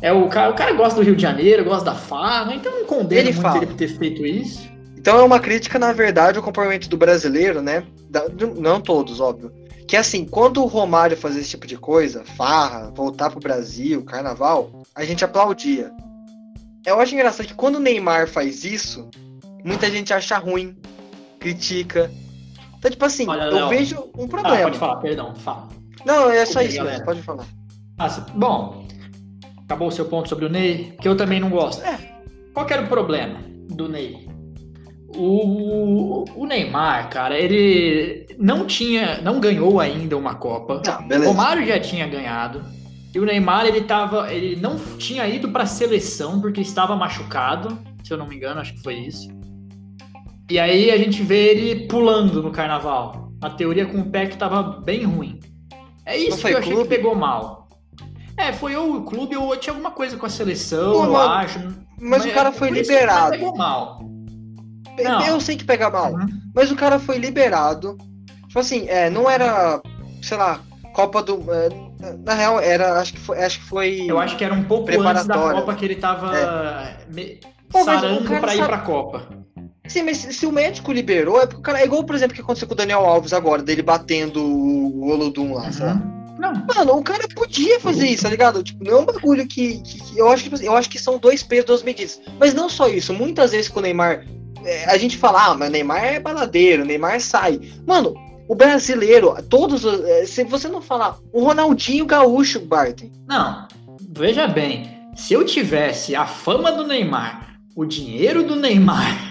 [0.02, 2.86] É o cara, o cara gosta do Rio de Janeiro, gosta da farra, então não
[2.86, 3.60] condena ele muito fala.
[3.60, 4.70] ele por ter feito isso.
[4.98, 7.86] Então é uma crítica, na verdade, ao comportamento do brasileiro, né?
[8.10, 8.26] Da,
[8.58, 9.54] não todos, óbvio.
[9.88, 14.84] Que assim, quando o Romário fazia esse tipo de coisa, farra, voltar pro Brasil, carnaval,
[14.94, 15.94] a gente aplaudia.
[16.86, 19.10] Eu acho engraçado que quando o Neymar faz isso,
[19.64, 20.76] muita gente acha ruim,
[21.40, 22.12] critica,
[22.82, 23.70] então, tipo assim, Olha, eu Léo.
[23.70, 24.58] vejo um problema.
[24.58, 25.68] Ah, pode falar, perdão, fala.
[26.04, 27.46] Não, é só isso, mesmo, pode falar.
[28.00, 28.88] Ah, bom,
[29.66, 31.86] acabou o seu ponto sobre o Ney, que eu também não gosto.
[31.86, 31.96] É,
[32.56, 33.40] qual era o problema
[33.70, 34.28] do Ney?
[35.16, 40.82] O, o Neymar, cara, ele não tinha, não ganhou ainda uma Copa.
[40.88, 42.64] Ah, o Romário já tinha ganhado.
[43.14, 47.78] E o Neymar, ele tava, ele não tinha ido para a seleção porque estava machucado,
[48.04, 49.30] se eu não me engano, acho que foi isso.
[50.52, 53.32] E aí a gente vê ele pulando no carnaval.
[53.42, 55.40] A teoria com o pé que tava bem ruim.
[56.06, 56.90] É isso que eu achei clube?
[56.90, 57.70] que pegou mal.
[58.36, 61.58] É, foi ou o clube ou tinha alguma coisa com a seleção, Pô, eu acho.
[61.98, 63.32] Mas, mas o cara é foi liberado.
[63.32, 64.02] pegou mal.
[65.02, 65.26] Não.
[65.26, 66.28] Eu sei que pega mal, uhum.
[66.54, 67.98] mas o cara foi liberado.
[68.48, 69.82] Tipo assim, é, não era,
[70.22, 70.60] sei lá,
[70.94, 71.46] Copa do.
[71.50, 71.70] É,
[72.26, 73.00] na real, era.
[73.00, 73.42] Acho que foi.
[73.42, 76.38] Acho que foi eu acho que era um pouco antes da Copa que ele tava
[76.38, 76.98] é.
[77.08, 77.40] me,
[77.72, 79.41] sarando pra ir pra Copa.
[79.92, 81.82] Sim, mas se o médico liberou, é porque o cara.
[81.82, 85.10] É igual, por exemplo, o que aconteceu com o Daniel Alves agora, dele batendo o
[85.10, 85.74] Olodum lá, uhum.
[85.74, 86.02] sabe?
[86.40, 86.54] Não.
[86.74, 88.64] Mano, o cara podia fazer isso, tá ligado?
[88.64, 89.82] Tipo, não é um bagulho que.
[89.82, 92.22] que, eu, acho que eu acho que são dois pesos, duas medidas.
[92.40, 93.14] Mas não só isso.
[93.14, 94.26] Muitas vezes com o Neymar.
[94.64, 97.60] É, a gente fala, ah, mas o Neymar é baladeiro, Neymar sai.
[97.86, 98.14] Mano,
[98.48, 99.84] o brasileiro, todos.
[99.86, 101.18] É, se você não falar.
[101.34, 103.12] O Ronaldinho Gaúcho, Barton.
[103.28, 103.68] Não,
[104.10, 104.90] veja bem.
[105.18, 109.31] Se eu tivesse a fama do Neymar, o dinheiro do Neymar.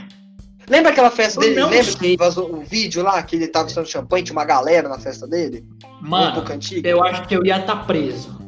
[0.70, 1.64] Lembra aquela festa dele?
[1.64, 1.94] Lembra sei.
[1.96, 5.26] que vazou o vídeo lá que ele tava usando champanhe, tinha uma galera na festa
[5.26, 5.64] dele?
[6.00, 8.38] Mano, um eu acho que eu ia estar tá preso.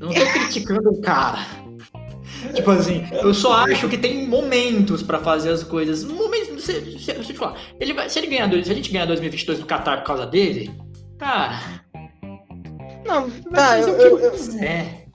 [0.00, 1.44] Eu não tô criticando o cara.
[2.54, 6.04] Tipo assim, eu só acho que tem momentos para fazer as coisas.
[6.04, 9.58] Momentos, se, se, se, falar, ele vai, se, ele ganhar, se a gente ganhar 2022
[9.58, 10.70] no Qatar por causa dele,
[11.18, 11.82] cara.
[13.04, 14.32] Não, tá, eu, eu, eu,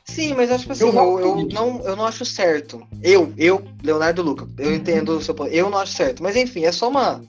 [0.10, 2.82] Sim, mas acho que assim, eu, eu, eu, não, eu não acho certo.
[3.04, 5.50] Eu, eu, Leonardo Luca, eu entendo o seu ponto.
[5.52, 6.24] Eu não acho certo.
[6.24, 7.22] Mas enfim, é só uma,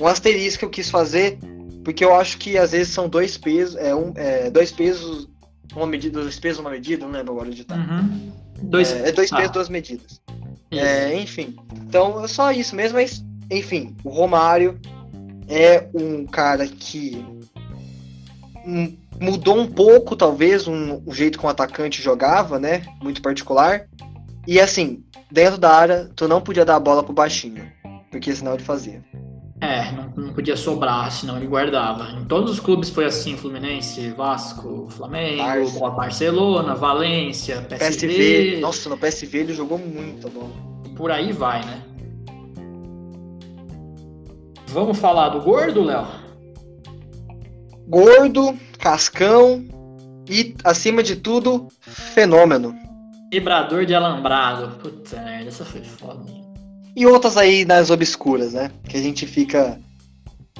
[0.00, 1.38] um asterisco que eu quis fazer,
[1.84, 5.28] porque eu acho que às vezes são dois pesos, é um, é, dois pesos,
[5.74, 7.76] uma medida, dois pesos, uma medida, não lembro agora de tá.
[7.76, 8.32] Uhum.
[8.62, 9.36] Dois, é, é dois ah.
[9.36, 10.20] pesos, duas medidas.
[10.70, 11.56] É, enfim.
[11.86, 14.78] Então é só isso mesmo, mas enfim, o Romário
[15.48, 17.24] é um cara que
[19.20, 22.82] mudou um pouco, talvez, um, o jeito que um atacante jogava, né?
[23.02, 23.86] Muito particular.
[24.46, 27.70] E assim, dentro da área, tu não podia dar a bola pro baixinho,
[28.10, 29.02] porque senão ele fazia.
[29.60, 32.12] É, não, não podia sobrar, senão ele guardava.
[32.12, 35.90] Em todos os clubes foi assim, Fluminense, Vasco, Flamengo, Barça.
[35.90, 38.06] Barcelona, Valência, PSV.
[38.06, 38.60] PSV.
[38.60, 40.50] Nossa, no PSV ele jogou muito bom.
[40.86, 41.82] E por aí vai, né?
[44.68, 46.06] Vamos falar do gordo, Léo?
[47.88, 49.64] Gordo, cascão
[50.28, 52.74] e, acima de tudo, fenômeno.
[53.30, 54.76] Quebrador de alambrado.
[54.78, 56.22] Puta merda, essa foi foda.
[56.94, 58.70] E outras aí nas obscuras, né?
[58.88, 59.78] Que a gente fica.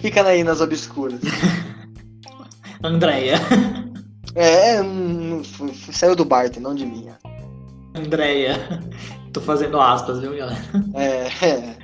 [0.01, 1.21] Fica aí nas obscuras.
[2.83, 3.37] Andréia.
[4.35, 4.79] É,
[5.93, 7.09] saiu do Barton, não de mim.
[7.95, 8.57] Andréia.
[9.33, 10.63] Tô fazendo aspas, viu, galera?
[10.95, 11.77] É, é.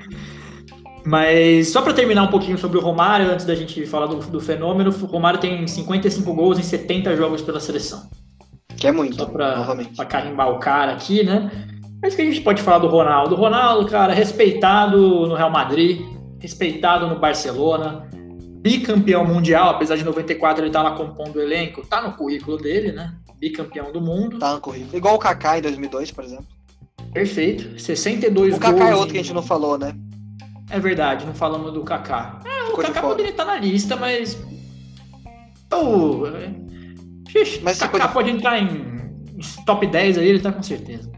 [1.04, 4.40] Mas só para terminar um pouquinho sobre o Romário, antes da gente falar do, do,
[4.40, 8.08] fenômeno, o Romário tem 55 gols em 70 jogos pela seleção.
[8.76, 11.50] Que é muito, só pra, pra carimbar o cara aqui, né?
[12.02, 13.34] Mas que a gente pode falar do Ronaldo.
[13.34, 16.00] O Ronaldo, cara, respeitado no Real Madrid,
[16.40, 18.08] respeitado no Barcelona,
[18.62, 22.92] bicampeão mundial, apesar de 94 ele tá lá compondo o elenco, tá no currículo dele,
[22.92, 23.14] né?
[23.38, 24.38] Bicampeão do mundo.
[24.38, 24.96] Tá no currículo.
[24.96, 26.46] Igual o Kaká em 2002, por exemplo.
[27.12, 27.78] Perfeito.
[27.78, 28.72] 62 o gols.
[28.72, 29.12] O Kaká é outro em...
[29.12, 29.94] que a gente não falou, né?
[30.74, 32.40] É verdade, não falamos do Kaká.
[32.44, 34.36] É, o Kaká poderia estar na lista, mas.
[35.72, 36.24] Oh,
[37.62, 38.84] mas o Kaká pode entrar em
[39.64, 41.12] top 10 aí, ele tá com certeza.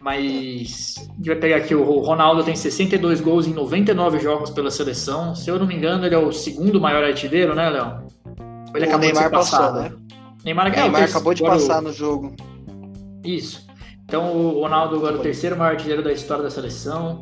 [0.00, 4.70] Mas a gente vai pegar aqui o Ronaldo tem 62 gols em 99 jogos pela
[4.70, 5.34] seleção.
[5.34, 8.06] Se eu não me engano, ele é o segundo maior artilheiro, né, Léo?
[8.74, 9.92] Ele o Neymar passou, né?
[10.42, 12.34] Neymar, é, Neymar acabou de passar no jogo.
[13.22, 13.66] Isso.
[14.06, 17.20] Então o Ronaldo agora é o terceiro maior artilheiro da história da seleção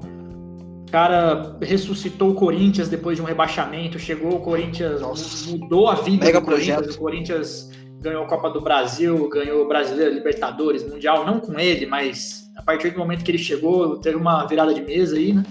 [0.91, 5.51] cara ressuscitou o Corinthians depois de um rebaixamento, chegou o Corinthians, Nossa.
[5.51, 6.95] mudou a vida Mega do Corinthians.
[6.95, 11.87] O Corinthians ganhou a Copa do Brasil, ganhou o Brasileiro, Libertadores, Mundial, não com ele,
[11.87, 15.45] mas a partir do momento que ele chegou, teve uma virada de mesa aí, né?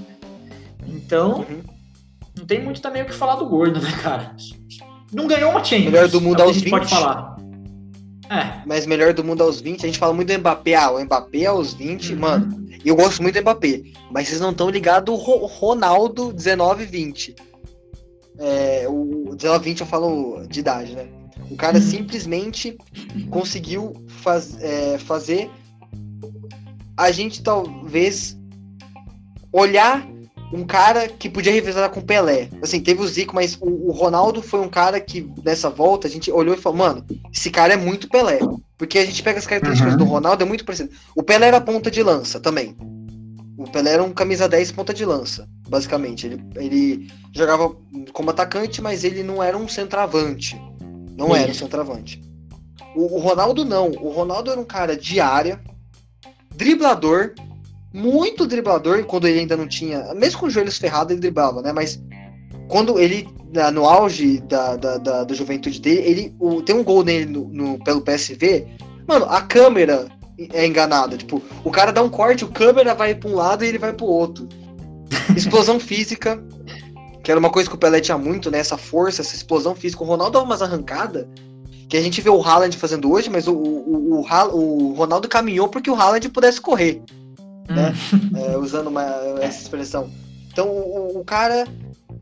[0.87, 1.61] Então, uhum.
[2.37, 4.35] não tem muito também o que falar do Gordo, né, cara?
[5.11, 5.91] Não ganhou uma Champions.
[5.91, 6.69] Melhor do mundo é aos 20.
[6.69, 7.38] pode falar.
[8.29, 8.61] É.
[8.65, 11.45] Mas melhor do mundo aos 20, a gente fala muito do Mbappé, ah, o Mbappé
[11.45, 12.19] aos 20, uhum.
[12.19, 13.81] mano eu gosto muito do Mbappé.
[14.11, 17.35] Mas vocês não estão ligados o Ronaldo 19-20.
[18.37, 21.07] É, o 19-20 eu falo de idade, né?
[21.51, 21.83] O cara uhum.
[21.83, 22.77] simplesmente
[23.29, 25.49] conseguiu faz, é, fazer
[26.95, 28.37] a gente talvez
[29.51, 30.05] olhar
[30.51, 32.49] um cara que podia revisar com o Pelé.
[32.61, 36.09] Assim, teve o Zico, mas o, o, Ronaldo foi um cara que, nessa volta, a
[36.09, 38.39] gente olhou e falou, mano, esse cara é muito Pelé.
[38.77, 39.99] Porque a gente pega as características uhum.
[39.99, 40.89] do Ronaldo, é muito parecido.
[41.15, 42.75] O Pelé era ponta de lança também.
[43.57, 46.25] O Pelé era um camisa 10 ponta de lança, basicamente.
[46.25, 47.75] Ele, ele jogava
[48.13, 50.59] como atacante, mas ele não era um centroavante.
[51.17, 51.41] Não Sim.
[51.41, 52.21] era um centroavante.
[52.95, 53.89] O, o Ronaldo não.
[53.91, 55.59] O Ronaldo era um cara de área,
[56.55, 57.33] driblador,
[57.93, 60.13] muito driblador quando ele ainda não tinha.
[60.13, 61.73] Mesmo com os joelhos ferrados, ele driblava, né?
[61.73, 62.01] Mas
[62.67, 63.27] quando ele,
[63.73, 67.45] no auge da, da, da, da juventude dele, ele o, tem um gol nele no,
[67.49, 68.67] no, pelo PSV.
[69.07, 70.07] Mano, a câmera
[70.53, 71.17] é enganada.
[71.17, 73.91] Tipo, o cara dá um corte, o câmera vai para um lado e ele vai
[73.91, 74.47] para o outro.
[75.35, 76.41] Explosão física,
[77.23, 78.59] que era uma coisa que o Pelé tinha muito, né?
[78.59, 80.03] Essa força, essa explosão física.
[80.03, 81.25] O Ronaldo dava umas arrancadas
[81.87, 85.67] que a gente vê o Haaland fazendo hoje, mas o, o, o, o Ronaldo caminhou
[85.67, 87.01] porque o Haaland pudesse correr
[87.69, 87.93] né?
[88.13, 88.37] Hum.
[88.37, 89.03] É, usando uma,
[89.41, 90.09] essa expressão.
[90.51, 91.65] Então o, o cara.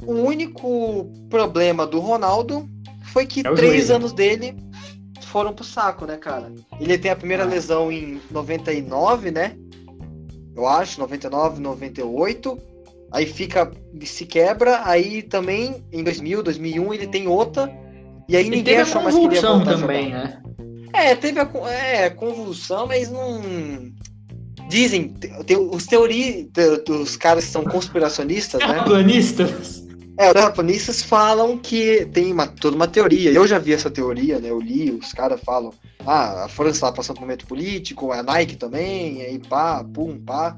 [0.05, 2.69] O único problema do Ronaldo
[3.11, 3.95] foi que É três joelho.
[3.95, 4.55] anos dele
[5.23, 6.51] foram pro saco, né, cara?
[6.79, 7.47] Ele tem a primeira Ah.
[7.47, 9.55] lesão em 99, né?
[10.55, 12.57] Eu acho, 99, 98.
[13.11, 13.71] Aí fica,
[14.05, 14.81] se quebra.
[14.85, 17.71] Aí também em 2000, 2001 ele tem outra.
[18.29, 20.23] E aí E ninguém achou mais que ele ia também, jogar.
[20.23, 20.41] né?
[20.93, 23.41] É, teve a é, convulsão, mas não.
[24.69, 28.83] Dizem, te- te- os teori, te- os caras que são conspiracionistas, né?
[28.83, 29.83] Planistas.
[30.19, 33.31] É, os japoneses falam que tem uma, toda uma teoria.
[33.31, 34.49] Eu já vi essa teoria, né?
[34.49, 35.71] Eu li, os caras falam.
[36.05, 40.17] Ah, a França tá passando por um momento político, a Nike também, aí pá, pum,
[40.19, 40.55] pá.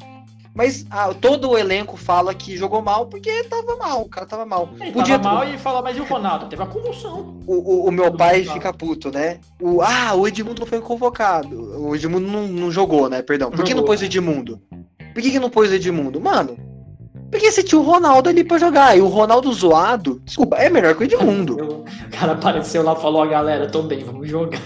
[0.54, 4.46] Mas ah, todo o elenco fala que jogou mal porque tava mal, o cara tava
[4.46, 4.70] mal.
[4.82, 6.48] Ele Podia- tava mal e fala, mas e o Ronaldo?
[6.48, 7.38] Teve a convulsão.
[7.48, 9.40] O, o- o meu pai fica puto, né?
[9.62, 11.56] O, ah, o Edmundo não foi convocado.
[11.82, 13.22] O Edmundo não, não jogou, né?
[13.22, 13.50] Perdão.
[13.52, 13.86] Por que não Jogou.
[13.86, 14.60] pôs o Edmundo?
[15.14, 16.20] Por que, que não pôs o Edmundo?
[16.20, 16.58] Mano,
[17.32, 18.98] porque você tinha o Ronaldo ali pra jogar.
[18.98, 21.86] E o Ronaldo zoado, desculpa, é melhor que o Edmundo.
[22.10, 24.60] O cara apareceu lá e falou, ó, galera, tô bem, vamos jogar.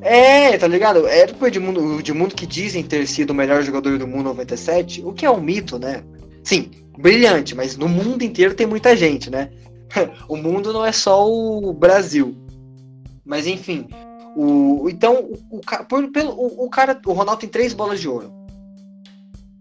[0.00, 1.06] É, tá ligado?
[1.06, 5.02] Era pro Edmundo, o Edmundo que dizem ter sido o melhor jogador do mundo 97,
[5.04, 6.02] o que é um mito, né?
[6.44, 9.50] Sim, brilhante, mas no mundo inteiro tem muita gente, né?
[10.28, 12.36] o mundo não é só o Brasil.
[13.24, 13.86] Mas enfim,
[14.36, 18.08] o então o, o, por- pelo, o, o cara, o Ronaldo tem três bolas de
[18.08, 18.32] ouro.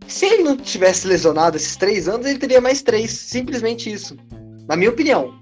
[0.07, 4.15] Se ele não tivesse lesionado esses três anos, ele teria mais três, simplesmente isso.
[4.67, 5.33] Na minha opinião.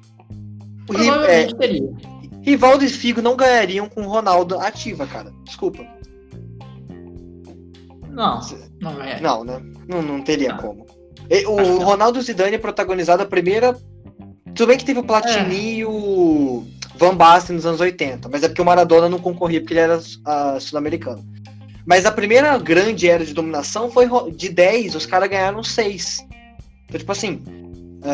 [0.89, 2.14] O Ri- é, Provavelmente teria.
[2.45, 5.33] Rivaldo e Figo não ganhariam com o Ronaldo ativa, cara.
[5.43, 5.83] Desculpa.
[8.07, 8.39] Não,
[8.79, 9.19] não é.
[9.19, 9.59] Não, né?
[9.87, 10.57] Não, não teria Não.
[10.57, 10.85] como.
[11.29, 11.79] Acho o não.
[11.79, 13.75] Ronaldo Zidane protagonizado a primeira.
[14.53, 15.73] Tudo bem que teve o Platini É.
[15.79, 16.63] e o
[16.97, 19.99] Van Basten nos anos 80, mas é porque o Maradona não concorria porque ele era
[20.23, 21.25] ah, sul-americano.
[21.85, 26.25] Mas a primeira grande era de dominação foi de 10, os caras ganharam 6.
[26.85, 27.43] Então, tipo assim,
[28.03, 28.11] é,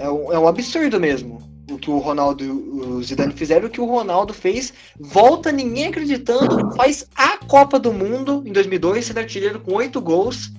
[0.00, 1.38] é- é um, é um absurdo mesmo
[1.70, 4.72] o que o Ronaldo e o Zidane fizeram, o que o Ronaldo fez.
[4.98, 10.52] Volta ninguém acreditando, faz a Copa do Mundo em 2002, sendo artilheiro com 8 gols.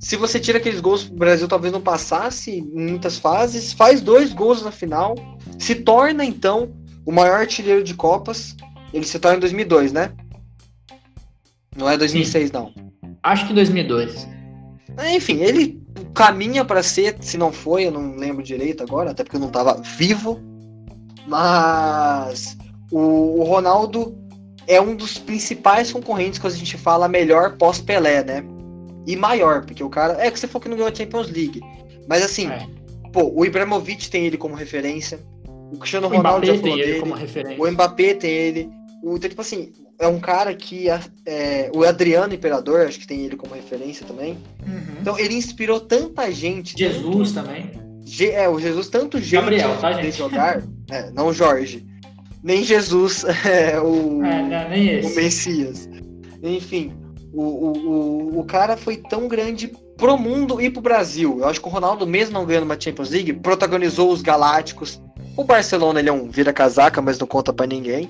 [0.00, 4.32] Se você tira aqueles gols, o Brasil talvez não passasse em muitas fases, faz dois
[4.32, 5.14] gols na final,
[5.58, 6.70] se torna então
[7.04, 8.56] o maior artilheiro de Copas.
[8.92, 10.12] Ele se torna em 2002, né?
[11.76, 12.72] Não é 2006, não.
[13.22, 14.28] Acho que 2002.
[15.14, 15.75] Enfim, ele
[16.16, 19.50] caminha para ser, se não foi, eu não lembro direito agora, até porque eu não
[19.50, 20.40] tava vivo.
[21.26, 22.56] Mas
[22.90, 24.16] o, o Ronaldo
[24.66, 28.44] é um dos principais concorrentes quando a gente fala melhor pós-Pelé, né?
[29.06, 30.16] E maior, porque o cara.
[30.24, 31.60] É que você falou que não ganhou a Champions League.
[32.08, 32.66] Mas assim, É.
[33.12, 35.20] pô, o Ibrahimovic tem ele como referência.
[35.72, 37.00] O Cristiano O Ronaldo Mbappé já falou tem ele dele.
[37.00, 37.62] como referência.
[37.62, 38.70] O Mbappé tem ele.
[39.06, 40.88] O, então, tipo assim, é um cara que.
[41.24, 44.36] é, o Adriano Imperador, acho que tem ele como referência também.
[44.66, 44.96] Uhum.
[45.00, 46.76] Então ele inspirou tanta gente.
[46.76, 47.70] Jesus também.
[48.04, 50.18] Ge- é, o Jesus, tanto gente Gabriel, tá, de gente?
[50.18, 50.60] jogar.
[50.88, 51.84] É, não Jorge.
[52.44, 55.14] Nem Jesus, é, o, É, não, nem o.
[55.16, 55.88] Messias.
[56.42, 56.92] Enfim,
[57.32, 61.38] o, o, o, o cara foi tão grande pro mundo e pro Brasil.
[61.40, 65.00] Eu acho que o Ronaldo, mesmo não ganhando uma Champions League, protagonizou os Galácticos.
[65.36, 68.08] O Barcelona, ele é um vira-casaca, mas não conta pra ninguém.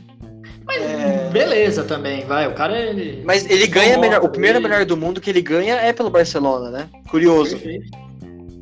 [0.66, 1.28] Mas É.
[1.32, 2.46] beleza também, vai.
[2.48, 3.22] O cara ele.
[3.24, 4.24] Mas ele ganha Só melhor.
[4.24, 6.88] O primeiro ele- melhor do mundo que ele ganha é pelo Barcelona, né?
[7.08, 7.56] Curioso.
[7.56, 7.96] Perfeito.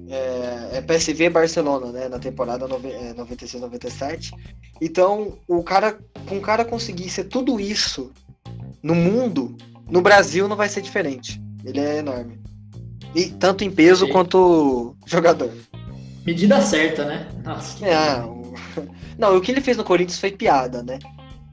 [0.08, 2.08] É, é PSV Barcelona, né?
[2.08, 4.32] Na temporada nove- é, 96, 97.
[4.80, 8.12] Então, o cara, com o cara conseguir ser tudo isso
[8.82, 9.56] no mundo,
[9.90, 11.40] no Brasil não vai ser diferente.
[11.64, 12.38] Ele é enorme.
[13.14, 14.12] E tanto em peso Sim.
[14.12, 15.50] quanto jogador.
[16.26, 17.28] Medida certa, né?
[17.42, 17.78] Nossa.
[17.78, 18.52] que É, o...
[19.18, 20.98] Não, o que ele fez no Corinthians foi piada, né?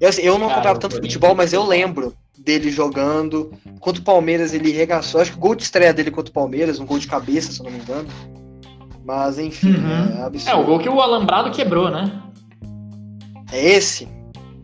[0.02, 3.54] Eu, assim, eu não Cara, acompanhava tanto futebol, mas eu lembro dele jogando.
[3.80, 5.22] Contra o Palmeiras ele regaçou.
[5.22, 7.60] Acho que o gol de estreia dele contra o Palmeiras, um gol de cabeça, se
[7.60, 8.08] eu não me engano.
[9.06, 10.20] Mas enfim, Uhum.
[10.20, 10.58] é absurdo.
[10.58, 12.12] É, o gol que o Alambrado quebrou, né?
[13.52, 14.08] É esse?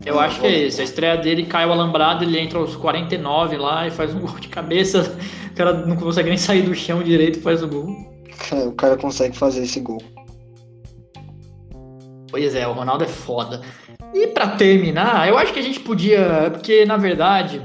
[0.04, 0.80] Eu acho que é esse.
[0.80, 4.38] A estreia dele cai o Alambrado, ele entra aos 49 lá e faz um gol
[4.40, 5.16] de cabeça.
[5.52, 7.86] O cara não consegue nem sair do chão direito e faz o gol.
[8.66, 10.00] O cara consegue fazer esse gol.
[12.30, 13.62] Pois é, o Ronaldo é foda.
[14.14, 16.50] E pra terminar, eu acho que a gente podia.
[16.50, 17.62] Porque, na verdade,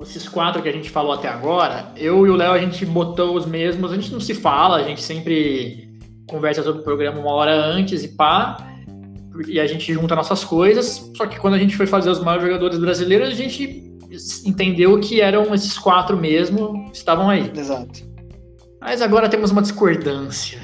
[0.00, 3.36] esses quatro que a gente falou até agora, eu e o Léo, a gente botou
[3.36, 3.92] os mesmos.
[3.92, 5.88] A gente não se fala, a gente sempre
[6.28, 8.68] conversa sobre o programa uma hora antes e pá.
[9.46, 11.10] E a gente junta nossas coisas.
[11.16, 13.90] Só que quando a gente foi fazer os maiores jogadores brasileiros, a gente
[14.44, 17.50] entendeu que eram esses quatro mesmo que estavam aí.
[17.56, 18.10] Exato.
[18.80, 20.60] Mas agora temos uma discordância.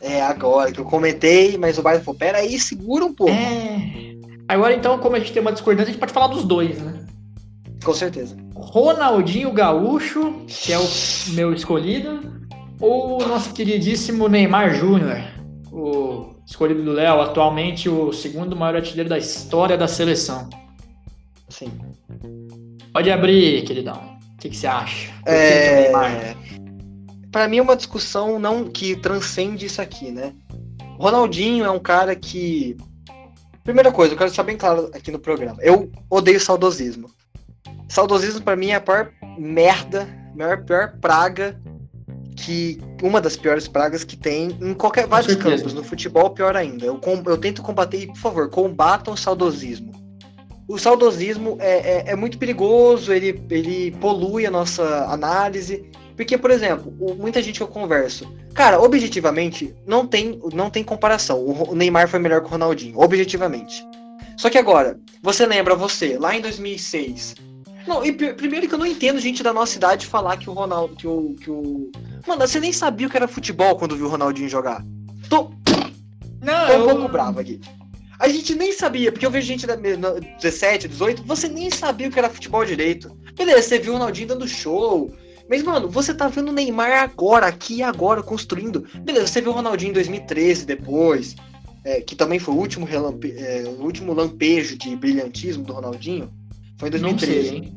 [0.00, 3.32] É agora que eu comentei, mas o Bayern falou: pera aí, segura um pouco.
[3.32, 4.09] É.
[4.54, 7.06] Agora, então, como a gente tem uma discordância, a gente pode falar dos dois, né?
[7.84, 8.36] Com certeza.
[8.52, 10.86] Ronaldinho Gaúcho, que é o
[11.28, 12.20] meu escolhido,
[12.80, 15.22] ou o nosso queridíssimo Neymar Júnior,
[15.70, 20.50] o escolhido do Léo, atualmente o segundo maior artilheiro da história da seleção?
[21.48, 21.70] Sim.
[22.92, 24.18] Pode abrir, queridão.
[24.34, 25.12] O que, que você acha?
[25.26, 25.92] É...
[27.30, 30.32] Para mim é uma discussão não que transcende isso aqui, né?
[30.98, 32.76] O Ronaldinho é um cara que.
[33.64, 35.58] Primeira coisa, eu quero deixar bem claro aqui no programa.
[35.60, 37.10] Eu odeio saudosismo.
[37.88, 41.60] Saudosismo para mim é a pior merda, a maior pior praga
[42.36, 46.86] que uma das piores pragas que tem em qualquer vários campos, no futebol pior ainda.
[46.86, 49.92] Eu, eu tento combater, por favor, combatam o saudosismo.
[50.66, 55.90] O saudosismo é, é, é, muito perigoso, ele, ele polui a nossa análise.
[56.20, 61.42] Porque, por exemplo, muita gente que eu converso, cara, objetivamente, não tem, não tem comparação.
[61.42, 63.82] O Neymar foi melhor que o Ronaldinho, objetivamente.
[64.36, 67.36] Só que agora, você lembra você, lá em 2006,
[67.88, 70.94] não, e primeiro que eu não entendo gente da nossa idade falar que o Ronaldo.
[70.94, 71.90] Que o, que o...
[72.26, 74.84] Mano, você nem sabia o que era futebol quando viu o Ronaldinho jogar.
[75.30, 75.50] Tô.
[76.42, 76.84] Não, Tô um eu...
[76.84, 77.58] pouco bravo aqui.
[78.18, 82.10] A gente nem sabia, porque eu vejo gente da 17, 18, você nem sabia o
[82.10, 83.10] que era futebol direito.
[83.34, 85.10] Beleza, você viu o Ronaldinho dando show.
[85.50, 88.86] Mas, mano, você tá vendo o Neymar agora, aqui e agora, construindo.
[89.02, 91.34] Beleza, você viu o Ronaldinho em 2013 depois,
[91.84, 96.30] é, que também foi o último, relampe, é, o último lampejo de brilhantismo do Ronaldinho.
[96.78, 97.50] Foi em 2013.
[97.50, 97.72] Não sei?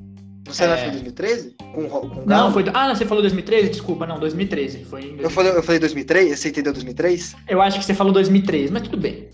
[0.46, 0.68] Você é...
[0.68, 1.56] não foi em 2013?
[1.74, 2.64] Com, com não, foi.
[2.72, 3.70] Ah, você falou 2013?
[3.70, 4.86] Desculpa, não, 2013.
[4.86, 5.24] Foi 2013.
[5.24, 6.40] Eu, falei, eu falei 2003?
[6.40, 7.36] Você entendeu 2003?
[7.50, 9.30] Eu acho que você falou 2003, mas tudo bem.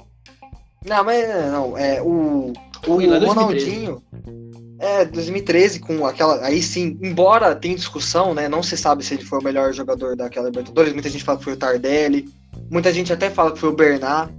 [0.86, 2.54] Não, mas não, é o.
[2.88, 4.02] O, o Ronaldinho.
[4.80, 6.46] É, 2013, com aquela.
[6.46, 8.48] Aí sim, embora tem discussão, né?
[8.48, 10.94] Não se sabe se ele foi o melhor jogador daquela Libertadores.
[10.94, 12.30] Muita gente fala que foi o Tardelli.
[12.72, 14.34] Muita gente até fala que foi o Bernard.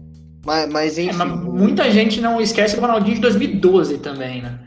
[0.44, 1.10] Mas, mas enfim.
[1.10, 4.58] É, mas muita gente não esquece o Ronaldinho de 2012 também, né?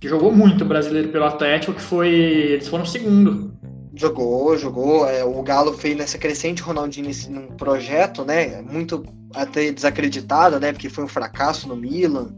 [0.00, 2.08] que jogou muito brasileiro pelo Atlético, que foi.
[2.08, 3.52] Eles foram segundo.
[3.94, 5.06] Jogou, jogou.
[5.06, 8.62] É, o Galo fez nessa crescente Ronaldinho nesse, num projeto, né?
[8.62, 10.72] Muito até desacreditado, né?
[10.72, 12.34] Porque foi um fracasso no Milan.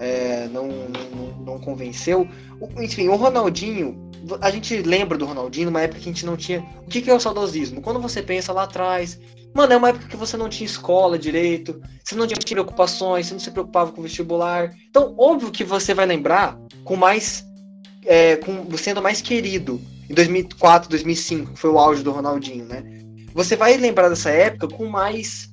[0.00, 2.26] É, não, não, não, convenceu.
[2.78, 4.10] Enfim, o Ronaldinho,
[4.40, 6.66] a gente lembra do Ronaldinho numa época que a gente não tinha.
[6.84, 7.82] O que, que é o saudosismo?
[7.82, 9.20] Quando você pensa lá atrás,
[9.54, 13.32] Mano, é uma época que você não tinha escola direito, você não tinha preocupações, você
[13.32, 14.72] não se preocupava com vestibular.
[14.88, 17.44] Então, óbvio que você vai lembrar com mais.
[18.06, 19.80] É, com, sendo mais querido.
[20.08, 22.82] Em 2004, 2005, que foi o auge do Ronaldinho, né?
[23.34, 25.50] Você vai lembrar dessa época com mais.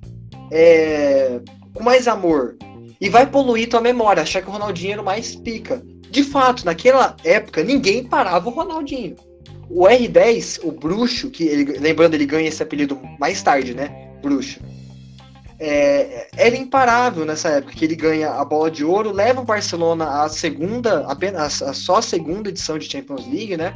[0.51, 1.41] É,
[1.73, 2.55] com mais amor.
[2.99, 5.83] E vai poluir tua memória, achar que o Ronaldinho era o mais pica.
[6.09, 9.15] De fato, naquela época, ninguém parava o Ronaldinho.
[9.69, 14.09] O R10, o bruxo, que ele, lembrando, ele ganha esse apelido mais tarde, né?
[14.21, 14.59] Bruxo.
[15.59, 20.23] É, era imparável nessa época, que ele ganha a bola de ouro, leva o Barcelona
[20.23, 23.75] à segunda, apenas a, só segunda edição de Champions League, né?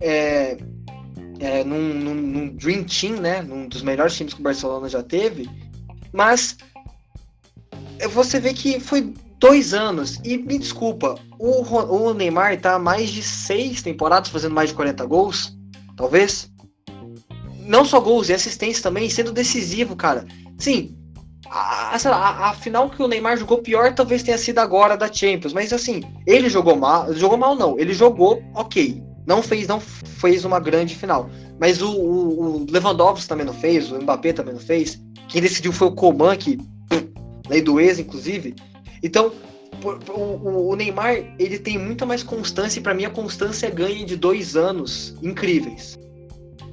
[0.00, 0.56] É,
[1.40, 3.42] é, num, num, num, Dream Team, né?
[3.42, 5.48] Num dos melhores times que o Barcelona já teve.
[6.12, 6.56] Mas
[8.06, 10.20] você vê que foi dois anos.
[10.24, 14.76] E me desculpa, o, o Neymar tá há mais de seis temporadas fazendo mais de
[14.76, 15.56] 40 gols,
[15.96, 16.50] talvez.
[17.66, 20.26] Não só gols, e assistência também, sendo decisivo, cara.
[20.58, 20.96] Sim,
[21.50, 25.52] a, a, a, final que o Neymar jogou pior talvez tenha sido agora da Champions,
[25.52, 30.44] mas assim, ele jogou mal, jogou mal não, ele jogou ok, não fez não fez
[30.44, 34.60] uma grande final, mas o, o, o Lewandowski também não fez, o Mbappé também não
[34.60, 36.58] fez, quem decidiu foi o Coman que
[37.48, 38.54] lei do ex inclusive,
[39.02, 39.32] então,
[40.12, 44.56] o, Neymar ele tem muita mais constância e para mim a constância ganha de dois
[44.56, 45.98] anos incríveis.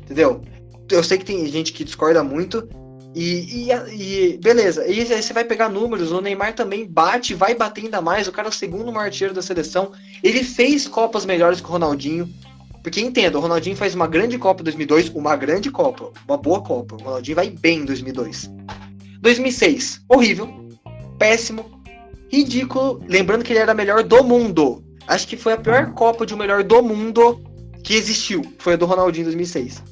[0.04, 0.42] Entendeu?
[0.90, 2.68] Eu sei que tem gente que discorda muito.
[3.14, 7.56] E, e, e beleza, e aí você vai pegar números, o Neymar também bate, vai
[7.56, 11.26] bater ainda mais, o cara é o segundo maior artilheiro da seleção, ele fez Copas
[11.26, 12.30] melhores que o Ronaldinho,
[12.84, 16.62] porque entenda, o Ronaldinho faz uma grande Copa em 2002, uma grande Copa, uma boa
[16.62, 18.52] Copa, o Ronaldinho vai bem em 2002.
[19.22, 20.65] 2006, horrível,
[21.18, 21.82] péssimo,
[22.30, 23.02] ridículo.
[23.08, 24.84] Lembrando que ele era melhor do mundo.
[25.08, 27.42] Acho que foi a pior Copa de o melhor do mundo
[27.84, 28.42] que existiu.
[28.58, 29.84] Foi a do Ronaldinho em 2006.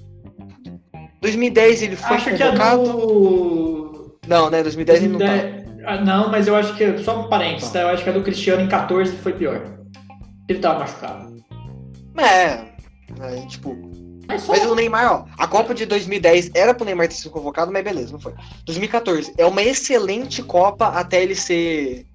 [1.22, 2.84] 2010 ele foi acho convocado.
[2.84, 4.18] Que é do...
[4.28, 4.64] Não, né?
[4.64, 5.64] 2010, 2010 ele não tá.
[5.86, 6.98] Ah, não, mas eu acho que.
[7.00, 7.80] Só um parênteses, tá.
[7.80, 7.86] tá?
[7.86, 9.62] Eu acho que a do Cristiano em 14 foi pior.
[10.48, 11.44] Ele tava machucado.
[12.18, 12.74] É.
[13.20, 13.76] Aí, tipo.
[14.34, 17.72] Mas, mas, o Neymar, ó, a Copa de 2010 era pro Neymar ter sido convocado,
[17.72, 18.34] mas beleza, não foi.
[18.66, 22.06] 2014 é uma excelente Copa até ele ser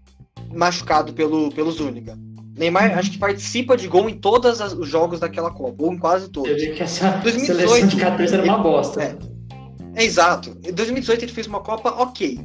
[0.53, 2.19] machucado pelo, pelo Zúñiga.
[2.57, 2.99] Neymar uhum.
[2.99, 6.51] acho que participa de gol em todos os jogos daquela Copa, ou em quase todos.
[6.51, 9.03] Eu vi que essa 2018, seleção de 14 era uma bosta.
[9.03, 9.17] É,
[9.95, 10.57] é, exato.
[10.65, 12.41] Em 2018 ele fez uma Copa ok.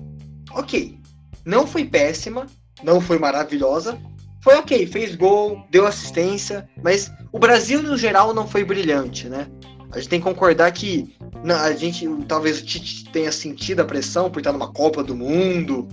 [0.51, 0.99] Ok.
[1.43, 2.45] Não foi péssima,
[2.83, 3.97] não foi maravilhosa.
[4.41, 9.47] Foi ok, fez gol, deu assistência, mas o Brasil no geral não foi brilhante, né?
[9.91, 14.29] A gente tem que concordar que a gente, talvez o Tite tenha sentido a pressão
[14.29, 15.87] por estar numa Copa do Mundo.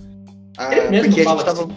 [0.55, 1.63] Ah, Ele mesmo porque a gente tava.
[1.63, 1.71] Assim.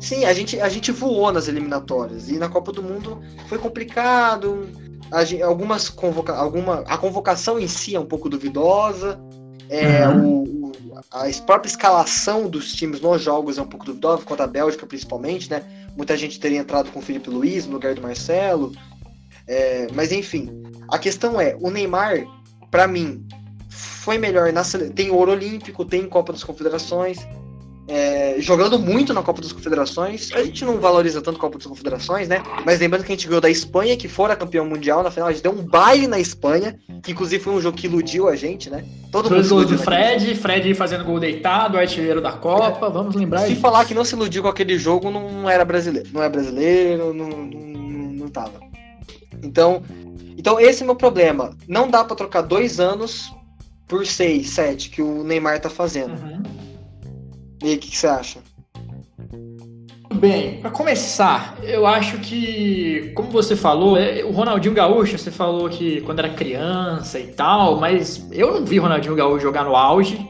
[0.00, 2.28] Sim, a gente, a gente voou nas eliminatórias.
[2.28, 4.68] E na Copa do Mundo foi complicado.
[5.10, 9.20] A, algumas convoca, alguma, a convocação em si é um pouco duvidosa.
[9.68, 10.44] É, uhum.
[10.44, 10.72] o,
[11.10, 15.50] a própria escalação dos times nos jogos é um pouco duvidosa, contra a Bélgica principalmente,
[15.50, 15.62] né?
[15.96, 18.72] Muita gente teria entrado com o Felipe Luiz no lugar do Marcelo.
[19.46, 22.24] É, mas enfim, a questão é, o Neymar,
[22.70, 23.26] para mim,
[23.68, 24.62] foi melhor na
[24.94, 27.18] tem ouro olímpico, tem Copa das Confederações,
[27.88, 30.30] é, jogando muito na Copa das Confederações.
[30.32, 32.42] A gente não valoriza tanto a Copa das Confederações, né?
[32.64, 35.32] Mas lembrando que a gente ganhou da Espanha, que fora campeão mundial na final, a
[35.32, 38.70] gente deu um baile na Espanha, que inclusive foi um jogo que iludiu a gente,
[38.70, 38.84] né?
[39.10, 43.56] Todo Dois gols do Fred, Fred fazendo gol deitado, artilheiro da Copa, vamos lembrar Se
[43.56, 46.08] falar que não se iludiu com aquele jogo, não era brasileiro.
[46.12, 48.71] Não é brasileiro, não, não, não tava.
[49.42, 49.82] Então,
[50.36, 51.56] então esse é o meu problema.
[51.66, 53.32] Não dá para trocar dois anos
[53.88, 56.12] por seis, sete, que o Neymar tá fazendo.
[56.12, 56.42] Uhum.
[57.62, 58.40] E aí, o que, que você acha?
[60.14, 65.68] Bem, para começar, eu acho que, como você falou, é, o Ronaldinho Gaúcho, você falou
[65.68, 69.74] que quando era criança e tal, mas eu não vi o Ronaldinho Gaúcho jogar no
[69.74, 70.28] auge.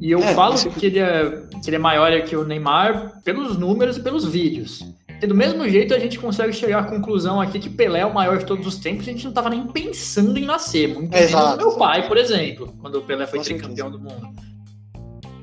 [0.00, 3.58] E eu é, falo que ele, é, que ele é maior que o Neymar pelos
[3.58, 4.84] números e pelos vídeos.
[5.20, 8.14] E do mesmo jeito a gente consegue chegar à conclusão aqui que Pelé é o
[8.14, 11.56] maior de todos os tempos, a gente não estava nem pensando em nascer, muito menos
[11.56, 14.28] meu pai, por exemplo, quando o Pelé foi campeão do mundo.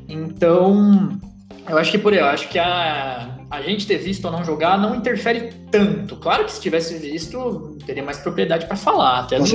[0.07, 1.19] Então,
[1.67, 4.45] eu acho que por aí, eu acho que a, a gente ter visto ou não
[4.45, 6.15] jogar não interfere tanto.
[6.17, 9.45] Claro que se tivesse visto, teria mais propriedade para falar, até do,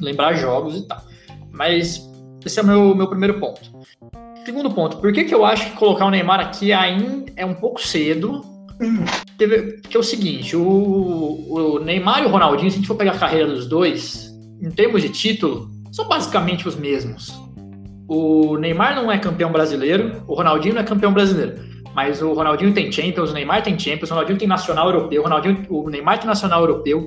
[0.00, 1.00] lembrar jogos e tal.
[1.50, 2.06] Mas
[2.44, 3.60] esse é o meu, meu primeiro ponto.
[4.44, 7.54] Segundo ponto, por que, que eu acho que colocar o Neymar aqui ainda é um
[7.54, 8.44] pouco cedo?
[9.36, 13.12] Porque é o seguinte, o, o Neymar e o Ronaldinho, se a gente for pegar
[13.12, 14.30] a carreira dos dois,
[14.62, 17.32] em termos de título, são basicamente os mesmos.
[18.08, 21.54] O Neymar não é campeão brasileiro, o Ronaldinho não é campeão brasileiro.
[21.94, 25.24] Mas o Ronaldinho tem Champions, o Neymar tem Champions, o Ronaldinho tem Nacional Europeu, o,
[25.24, 27.06] Ronaldinho, o Neymar tem Nacional Europeu,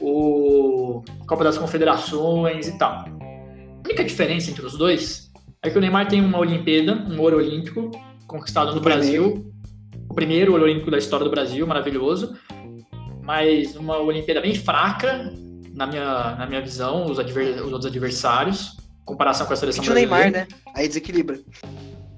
[0.00, 2.92] o Copa das Confederações e tal.
[2.92, 5.30] A única diferença entre os dois
[5.62, 7.90] é que o Neymar tem uma Olimpíada, um ouro olímpico,
[8.26, 9.52] conquistado no Brasil.
[10.16, 12.36] Primeiro olímpico da história do Brasil, maravilhoso.
[13.22, 15.32] Mas uma Olimpíada bem fraca,
[15.72, 20.08] na minha, na minha visão, os, adver, os outros adversários comparação com a seleção brasileira.
[20.08, 20.72] Tinha o Neymar, né?
[20.74, 21.38] Aí desequilibra.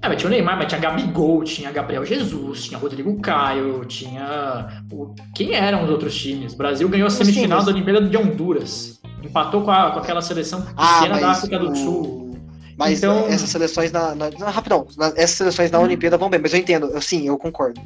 [0.01, 4.83] É, mas tinha o Neymar, mas tinha Gabigol, tinha Gabriel Jesus, tinha Rodrigo Caio, tinha.
[5.35, 6.53] Quem eram os outros times?
[6.53, 8.99] O Brasil ganhou a semifinal da Olimpíada de Honduras.
[9.23, 12.18] Empatou com, a, com aquela seleção ah, pequena ah, da África do Sul.
[12.79, 13.27] Mas então...
[13.27, 15.83] essas seleções na, na, Rapidão, essas seleções na hum.
[15.83, 17.81] Olimpíada vão bem, mas eu entendo, eu, sim, eu concordo.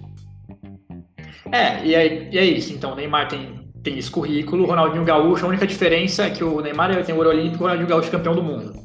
[1.51, 2.71] É, e é, e é isso.
[2.71, 6.43] Então, o Neymar tem, tem esse currículo, o Ronaldinho Gaúcho, a única diferença é que
[6.43, 8.75] o Neymar tem o ouro olímpico e o Ronaldinho Gaúcho campeão do mundo.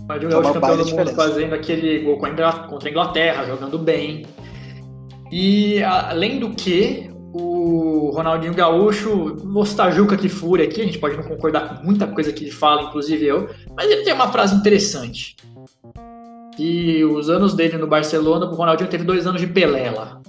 [0.00, 4.24] Ronaldinho Gaúcho campeão do mundo fazendo aquele gol contra a Inglaterra, jogando bem.
[5.30, 10.98] E além do que, o Ronaldinho Gaúcho, vou citar Juca que fúria aqui, a gente
[10.98, 14.28] pode não concordar com muita coisa que ele fala, inclusive eu, mas ele tem uma
[14.28, 15.36] frase interessante.
[16.58, 20.20] E os anos dele no Barcelona, o Ronaldinho teve dois anos de Pelé lá.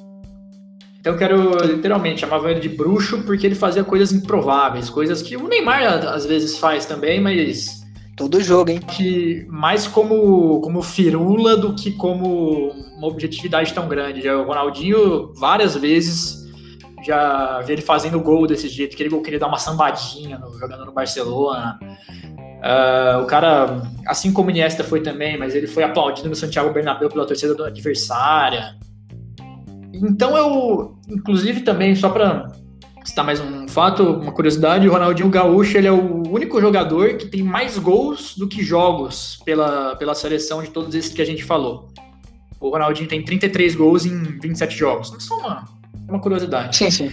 [1.00, 5.38] Então eu quero literalmente chamava ele de bruxo porque ele fazia coisas improváveis, coisas que
[5.38, 7.80] o Neymar às vezes faz também, mas
[8.20, 8.82] Todo jogo, hein?
[8.82, 14.28] Que mais como, como firula do que como uma objetividade tão grande.
[14.30, 16.39] O Ronaldinho, várias vezes,
[17.04, 18.96] já vi ele fazendo gol desse jeito.
[18.96, 21.80] Que ele dá uma sambadinha no, jogando no Barcelona.
[22.60, 26.74] Uh, o cara, assim como o Iniesta foi também, mas ele foi aplaudido no Santiago
[26.74, 28.76] Bernabéu pela torcida adversária.
[29.94, 32.52] Então eu, inclusive também, só para
[33.04, 37.28] citar mais um fato, uma curiosidade, o Ronaldinho Gaúcho ele é o único jogador que
[37.28, 41.44] tem mais gols do que jogos pela, pela seleção de todos esses que a gente
[41.44, 41.88] falou.
[42.60, 45.14] O Ronaldinho tem 33 gols em 27 jogos.
[45.18, 45.66] Isso é uma,
[46.10, 46.76] uma curiosidade.
[46.76, 47.12] Sim, sim.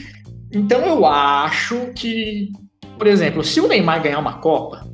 [0.53, 2.51] Então eu acho que,
[2.99, 4.87] por exemplo, se o Neymar ganhar uma Copa,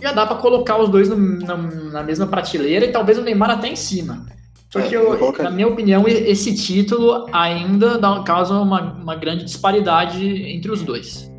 [0.00, 3.50] já dá para colocar os dois no, na, na mesma prateleira e talvez o Neymar
[3.50, 4.26] até em cima.
[4.70, 10.22] Porque, é, eu, na minha opinião, esse título ainda dá, causa uma, uma grande disparidade
[10.24, 11.30] entre os dois.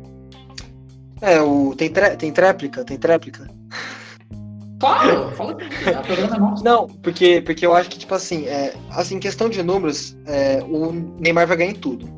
[1.20, 2.84] É, o, tem, tem tréplica?
[2.84, 3.48] Tem tréplica?
[4.80, 5.58] Claro, fala
[6.38, 6.64] nosso.
[6.64, 10.90] Não, porque, porque eu acho que, tipo assim, é, assim, questão de números, é, o
[11.20, 12.08] Neymar vai ganhar em tudo.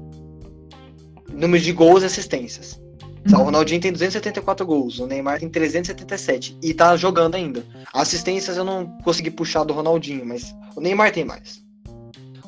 [1.33, 2.81] Números de gols e assistências.
[3.29, 3.41] Uhum.
[3.41, 7.65] O Ronaldinho tem 274 gols, o Neymar tem 377 e tá jogando ainda.
[7.93, 11.61] Assistências eu não consegui puxar do Ronaldinho, mas o Neymar tem mais.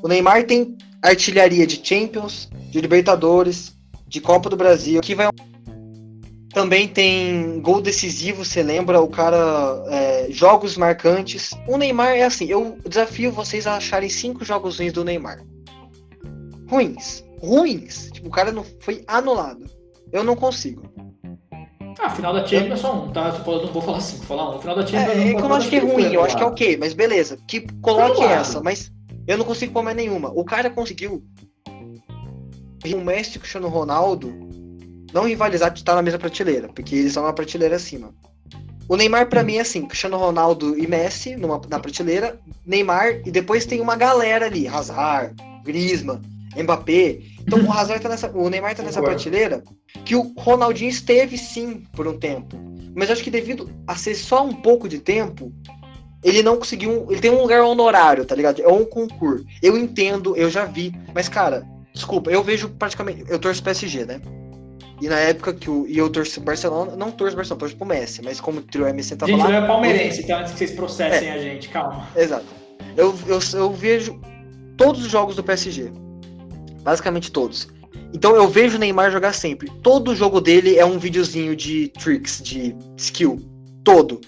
[0.01, 3.75] O Neymar tem artilharia de Champions, de Libertadores,
[4.07, 5.29] de Copa do Brasil, que vai
[6.55, 9.01] Também tem gol decisivo, você lembra?
[9.01, 9.85] O cara.
[9.89, 11.51] É, jogos marcantes.
[11.67, 15.45] O Neymar é assim, eu desafio vocês a acharem cinco jogos ruins do Neymar.
[16.71, 17.25] Ruins.
[17.43, 18.09] Ruins.
[18.13, 19.65] Tipo, o cara não foi anulado.
[20.13, 20.89] Eu não consigo.
[21.99, 23.43] Ah, final da Champions é só um, tá?
[23.47, 24.61] Eu não vou falar cinco, vou falar um.
[24.61, 25.09] Final da Champions.
[25.09, 26.95] É, é que eu não acho que é ruim, eu acho que é ok, mas
[26.95, 27.37] beleza.
[27.49, 28.93] Que coloque essa, mas
[29.27, 30.31] eu não consigo comer nenhuma.
[30.31, 31.25] O cara conseguiu.
[32.87, 34.44] O Messi o Cristiano Ronaldo
[35.15, 38.13] não rivalizar de estar na mesma prateleira, porque eles estão na prateleira acima.
[38.89, 43.31] O Neymar, para mim, é assim: Cristiano Ronaldo e Messi numa, na prateleira, Neymar, e
[43.31, 45.35] depois tem uma galera ali: Hazard,
[45.65, 46.21] Griezmann,
[46.57, 47.21] Mbappé.
[47.47, 48.31] Então o Hazard tá nessa.
[48.31, 49.63] O Neymar tá nessa prateleira
[50.05, 52.59] que o Ronaldinho esteve sim por um tempo.
[52.95, 55.53] Mas acho que devido a ser só um pouco de tempo,
[56.23, 57.07] ele não conseguiu.
[57.09, 58.61] Ele tem um lugar honorário, tá ligado?
[58.61, 59.47] É um concurso.
[59.63, 60.93] Eu entendo, eu já vi.
[61.15, 63.25] Mas, cara, desculpa, eu vejo praticamente.
[63.29, 64.21] Eu torço PSG, né?
[65.01, 65.87] E na época que o.
[65.87, 69.17] E eu torço Barcelona, não torço Barcelona, torço pro Messi, mas como o trio MC
[69.17, 69.47] tava gente, lá.
[69.47, 71.33] Gente, é palmeirense, então antes que vocês processem é.
[71.33, 72.09] a gente, calma.
[72.17, 72.47] Exato.
[72.97, 74.21] Eu, eu, eu vejo
[74.77, 75.91] todos os jogos do PSG.
[76.83, 77.69] Basicamente todos.
[78.13, 79.71] Então eu vejo o Neymar jogar sempre.
[79.83, 83.41] Todo jogo dele é um videozinho de tricks, de skill.
[83.83, 84.21] Todo.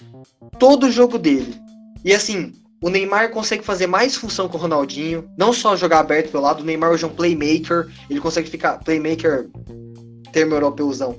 [0.59, 1.55] Todo jogo dele.
[2.03, 2.51] E assim,
[2.81, 5.29] o Neymar consegue fazer mais função com o Ronaldinho.
[5.37, 7.87] Não só jogar aberto pelo lado, o Neymar hoje é um playmaker.
[8.09, 8.77] Ele consegue ficar.
[8.83, 9.49] Playmaker,
[10.31, 11.17] termo europeuzão.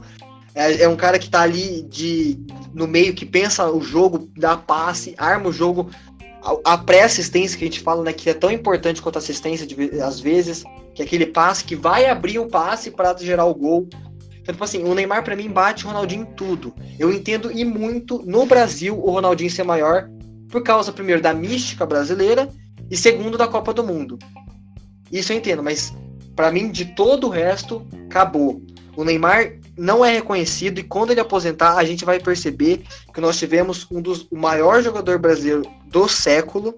[0.54, 2.38] É, é um cara que tá ali de,
[2.74, 5.90] no meio, que pensa o jogo, dá passe, arma o jogo.
[6.42, 9.66] A, a pré-assistência que a gente fala, né, que é tão importante quanto a assistência,
[9.66, 13.54] de, às vezes, que é aquele passe que vai abrir o passe para gerar o
[13.54, 13.88] gol.
[14.40, 16.74] Então, tipo assim, o Neymar para mim bate o Ronaldinho em tudo.
[16.98, 20.08] Eu entendo e muito no Brasil o Ronaldinho ser maior
[20.48, 22.48] por causa, primeiro, da mística brasileira
[22.90, 24.18] e segundo, da Copa do Mundo.
[25.12, 25.94] Isso eu entendo, mas
[26.34, 28.62] para mim, de todo o resto, acabou.
[28.98, 32.82] O Neymar não é reconhecido e quando ele aposentar, a gente vai perceber
[33.14, 36.74] que nós tivemos um dos o maior jogador brasileiro do século,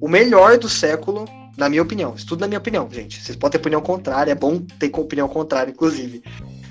[0.00, 1.24] o melhor do século,
[1.56, 2.14] na minha opinião.
[2.14, 3.20] Isso tudo na minha opinião, gente.
[3.20, 6.22] Vocês podem ter opinião contrária, é bom ter opinião contrária, inclusive.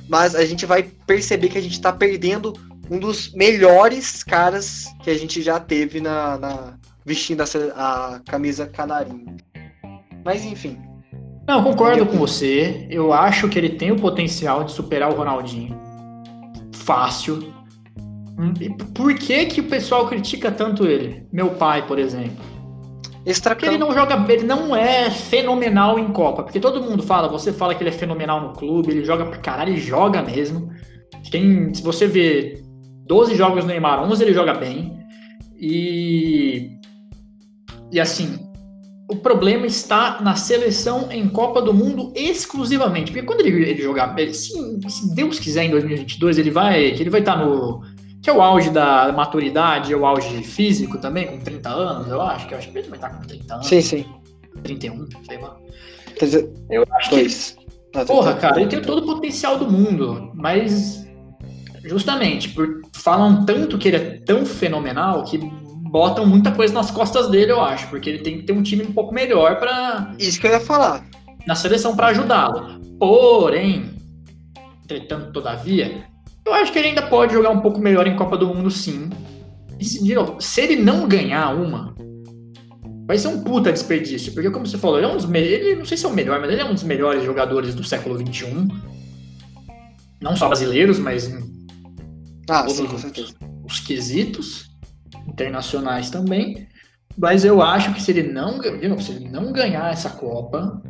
[0.08, 2.54] Mas a gente vai perceber que a gente está perdendo
[2.90, 6.74] um dos melhores caras que a gente já teve na, na
[7.04, 9.36] vestindo a, a camisa canarinho.
[10.24, 10.87] Mas enfim.
[11.48, 12.86] Não, concordo com você.
[12.90, 15.80] Eu acho que ele tem o potencial de superar o Ronaldinho.
[16.74, 17.54] Fácil.
[18.38, 18.54] Hum,
[18.94, 21.26] por que, que o pessoal critica tanto ele?
[21.32, 22.46] Meu pai, por exemplo.
[23.44, 26.44] Porque ele não joga, ele não é fenomenal em Copa.
[26.44, 29.38] Porque todo mundo fala, você fala que ele é fenomenal no clube, ele joga pra
[29.38, 30.70] caralho, ele joga mesmo.
[31.32, 32.62] Tem, se você vê
[33.06, 34.98] 12 jogos no Neymar, 11 ele joga bem.
[35.58, 36.72] E.
[37.92, 38.47] E assim,
[39.10, 43.12] o problema está na seleção em Copa do Mundo exclusivamente.
[43.12, 44.54] Porque quando ele, ele jogar, se,
[44.90, 47.82] se, Deus quiser, em 2022, ele vai ele vai estar no.
[48.22, 52.22] Que é o auge da maturidade, é o auge físico também, com 30 anos, eu
[52.22, 52.48] acho.
[52.48, 53.68] Que eu acho que ele vai estar com 30 anos.
[53.68, 54.06] Sim, sim.
[54.64, 55.56] 31, sei lá.
[56.18, 57.28] Quer dizer, eu acho que.
[57.96, 61.08] Ah, porra, cara, ele tem todo o potencial do mundo, mas
[61.88, 65.40] Justamente, por falam tanto que ele é tão fenomenal que
[65.90, 68.84] botam muita coisa nas costas dele, eu acho, porque ele tem que ter um time
[68.84, 71.06] um pouco melhor para Isso que eu ia falar.
[71.46, 72.80] Na seleção para ajudá-lo.
[73.00, 73.92] Porém,
[74.84, 76.04] entretanto, todavia,
[76.46, 79.10] eu acho que ele ainda pode jogar um pouco melhor em Copa do Mundo, sim.
[79.80, 81.94] E se, de novo, se ele não ganhar uma,
[83.06, 85.86] vai ser um puta desperdício, porque como você falou, ele é um dos ele não
[85.86, 88.68] sei se é o melhor, mas ele é um dos melhores jogadores do século XXI.
[90.20, 91.48] Não só brasileiros, mas em
[92.50, 93.34] ah, todos sim, com certeza.
[93.64, 94.68] Os quesitos
[95.28, 96.68] internacionais também.
[97.18, 98.62] Mas eu acho que se ele não,
[99.00, 100.82] se ele não ganhar essa Copa,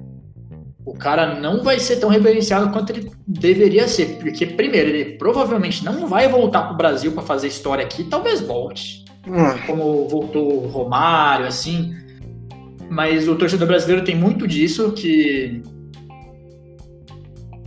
[0.85, 4.17] o cara não vai ser tão reverenciado quanto ele deveria ser.
[4.19, 8.41] Porque, primeiro, ele provavelmente não vai voltar para o Brasil para fazer história aqui, talvez
[8.41, 9.05] volte.
[9.25, 9.57] Hum.
[9.65, 11.93] Como voltou o Romário, assim.
[12.89, 15.61] Mas o torcedor brasileiro tem muito disso, que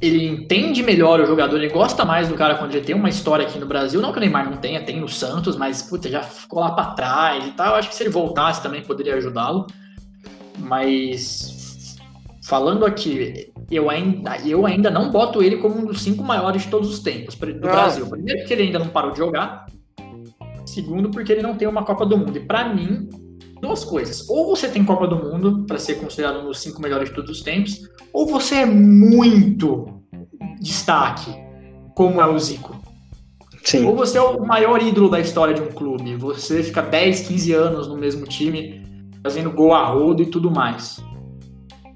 [0.01, 3.47] ele entende melhor o jogador, ele gosta mais do cara quando ele tem uma história
[3.47, 4.01] aqui no Brasil.
[4.01, 6.93] Não que o Neymar não tenha, tem no Santos, mas puta, já ficou lá para
[6.93, 7.69] trás e tal.
[7.69, 9.67] Eu acho que se ele voltasse também poderia ajudá-lo.
[10.59, 11.97] Mas
[12.43, 16.69] falando aqui, eu ainda, eu ainda não boto ele como um dos cinco maiores de
[16.69, 17.71] todos os tempos do ah.
[17.71, 18.07] Brasil.
[18.09, 19.67] Primeiro, porque ele ainda não parou de jogar.
[20.65, 22.37] Segundo, porque ele não tem uma Copa do Mundo.
[22.39, 23.09] E para mim,
[23.61, 24.29] duas coisas.
[24.29, 27.31] Ou você tem Copa do Mundo para ser considerado um dos cinco melhores de todos
[27.31, 29.87] os tempos, ou você é muito
[30.61, 31.31] destaque,
[31.95, 32.81] como é o Zico.
[33.63, 33.85] Sim.
[33.85, 36.17] Ou você é o maior ídolo da história de um clube.
[36.17, 38.83] Você fica 10, 15 anos no mesmo time,
[39.23, 41.03] fazendo gol a rodo e tudo mais.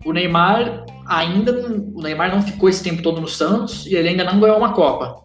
[0.04, 1.52] O Neymar ainda
[1.94, 4.72] o Neymar não ficou esse tempo todo no Santos e ele ainda não ganhou uma
[4.72, 5.22] Copa.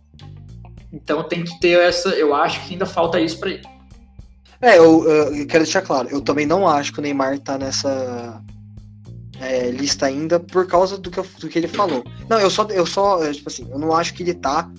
[0.92, 2.10] Então tem que ter essa.
[2.10, 3.62] Eu acho que ainda falta isso para ele.
[4.62, 8.42] É, eu, eu, quero deixar claro, eu também não acho que o Neymar tá nessa
[9.40, 12.04] é, lista ainda por causa do que, eu, do que ele falou.
[12.28, 14.70] Não, eu só, eu só, é, tipo assim, eu não acho que ele tá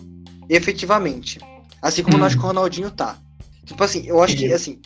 [0.49, 1.39] efetivamente.
[1.81, 2.19] Assim como hum.
[2.19, 3.17] eu não acho que o Ronaldinho tá.
[3.65, 4.81] Tipo assim, eu acho que, assim,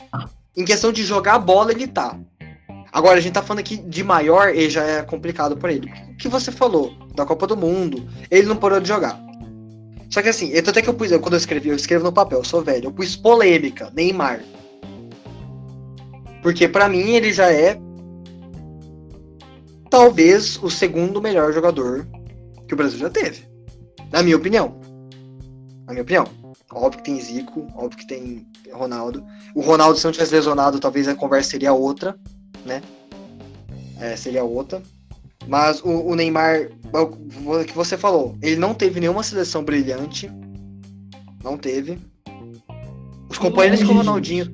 [0.57, 2.17] em questão de jogar bola, ele tá.
[2.93, 5.91] Agora, a gente tá falando aqui de maior, ele já é complicado para ele.
[6.13, 9.19] O que você falou da Copa do Mundo, ele não parou de jogar.
[10.09, 12.45] Só que assim, até que eu pus, quando eu escrevi, eu escrevo no papel, eu
[12.45, 14.41] sou velho, eu pus polêmica, Neymar.
[16.45, 17.81] Porque para mim ele já é
[19.89, 22.07] talvez o segundo melhor jogador
[22.69, 23.49] que o Brasil já teve.
[24.13, 24.79] Na minha opinião.
[25.87, 26.27] Na minha opinião.
[26.71, 29.25] Óbvio que tem Zico, óbvio que tem Ronaldo.
[29.55, 32.15] O Ronaldo, se não tivesse lesionado, talvez a conversa seria outra,
[32.67, 32.83] né?
[33.99, 34.83] É, seria outra.
[35.49, 40.31] Mas o, o, Neymar, o que você falou, ele não teve nenhuma seleção brilhante.
[41.43, 41.99] Não teve.
[43.31, 44.53] Os companheiros com o Ronaldinho.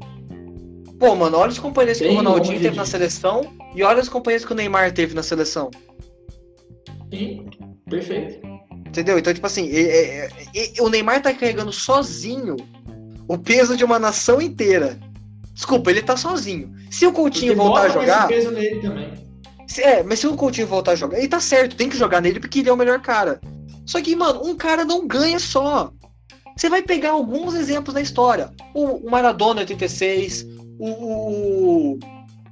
[1.01, 3.40] Pô, mano, olha os companheiros que o Ronaldinho teve na seleção
[3.74, 5.70] e olha os companheiros que o Neymar teve na seleção.
[7.11, 7.46] Sim,
[7.88, 8.46] perfeito.
[8.86, 9.18] Entendeu?
[9.18, 12.55] Então, tipo assim, é, é, é, o Neymar tá carregando sozinho
[13.26, 15.01] o peso de uma nação inteira.
[15.55, 16.70] Desculpa, ele tá sozinho.
[16.90, 18.28] Se o Coutinho porque voltar a jogar.
[18.28, 19.11] peso nele também.
[19.66, 22.20] Se, é, mas se o Coutinho voltar a jogar, ele tá certo, tem que jogar
[22.20, 23.40] nele porque ele é o melhor cara.
[23.86, 25.90] Só que, mano, um cara não ganha só.
[26.55, 28.51] Você vai pegar alguns exemplos da história.
[28.74, 31.99] O, o Maradona 86, o,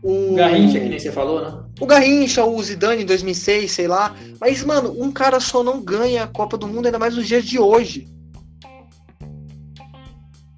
[0.02, 0.34] o.
[0.34, 1.64] Garrincha, que nem você falou, né?
[1.80, 4.14] O Garrincha, o Zidane em 2006, sei lá.
[4.40, 7.44] Mas, mano, um cara só não ganha a Copa do Mundo, ainda mais nos dias
[7.44, 8.06] de hoje.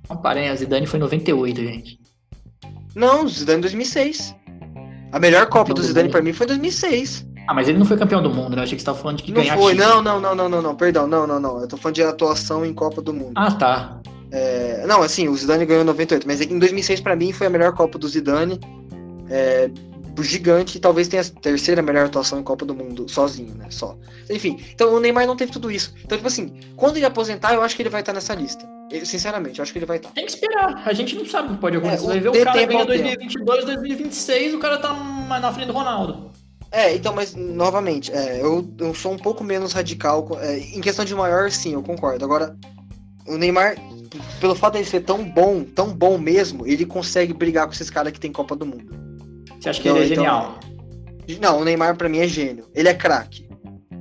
[0.09, 2.01] Não parem, a Zidane foi em 98, gente.
[2.95, 4.35] Não, Zidane em 2006.
[5.13, 7.31] A melhor Copa do, do Zidane para mim foi em 2006.
[7.47, 8.59] Ah, mas ele não foi campeão do mundo, né?
[8.59, 10.49] Eu achei que você tava falando de que não ganhar foi, não, não, não, não,
[10.49, 11.61] não, não, perdão, não, não, não.
[11.61, 13.33] Eu tô falando de atuação em Copa do Mundo.
[13.37, 14.00] Ah, tá.
[14.33, 17.51] É, não, assim, o Zidane ganhou em 98, mas em 2006 para mim foi a
[17.51, 18.61] melhor Copa do Zidane.
[19.29, 19.71] É,
[20.23, 23.67] gigante e talvez tenha a terceira melhor atuação em Copa do Mundo, sozinho, né?
[23.71, 23.97] Só.
[24.29, 25.95] Enfim, então o Neymar não teve tudo isso.
[26.05, 28.69] Então, tipo assim, quando ele aposentar, eu acho que ele vai estar nessa lista.
[28.91, 30.11] Eu, sinceramente, eu acho que ele vai estar.
[30.11, 30.83] Tem que esperar.
[30.85, 32.05] A gente não sabe o que pode acontecer.
[32.05, 35.73] É, vai ver o cara ganha 2022, 2026, o cara tá mais na frente do
[35.73, 36.31] Ronaldo.
[36.73, 40.29] É, então, mas novamente, é, eu, eu sou um pouco menos radical.
[40.41, 42.25] É, em questão de maior, sim, eu concordo.
[42.25, 42.57] Agora,
[43.27, 43.77] o Neymar,
[44.41, 47.91] pelo fato de ele ser tão bom, tão bom mesmo, ele consegue brigar com esses
[47.91, 48.95] caras que tem Copa do Mundo.
[49.61, 50.61] Você acha que então, ele é então, genial?
[51.41, 52.67] Não, o Neymar para mim é gênio.
[52.75, 53.49] Ele é craque.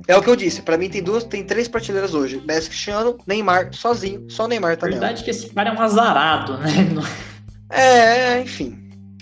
[0.08, 2.42] É o que eu disse, para mim tem duas, tem três prateleiras hoje.
[2.44, 5.80] Messi Cristiano, Neymar, sozinho, só o Neymar tá Verdade é que esse cara é um
[5.80, 6.68] azarado, né?
[7.72, 8.76] É, enfim.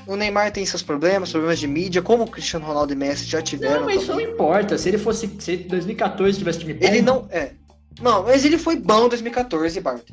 [0.06, 3.42] O Neymar tem seus problemas, problemas de mídia, como o Cristiano Ronaldo e Messi já
[3.42, 3.80] tiveram.
[3.80, 4.78] Não, mas isso não importa.
[4.78, 6.86] Se ele fosse, se ele 2014 tivesse time bom.
[6.86, 7.50] Ele não é.
[8.00, 10.08] Não, mas ele foi bom em 2014, Bart.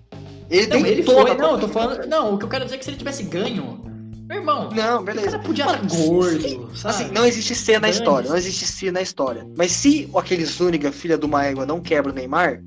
[0.50, 1.36] Ele não, ele foi.
[1.36, 2.08] Não, eu tô falando.
[2.08, 3.82] Não, o que eu quero dizer é que se ele tivesse ganho,
[4.28, 5.28] meu irmão, não, beleza.
[5.28, 6.96] o cara podia estar gordo, sabe?
[6.96, 9.48] Assim, não existe C na história, não existe C na história.
[9.58, 12.62] Mas se aquele Zúñiga, filha do Maégua, não quebra o Neymar,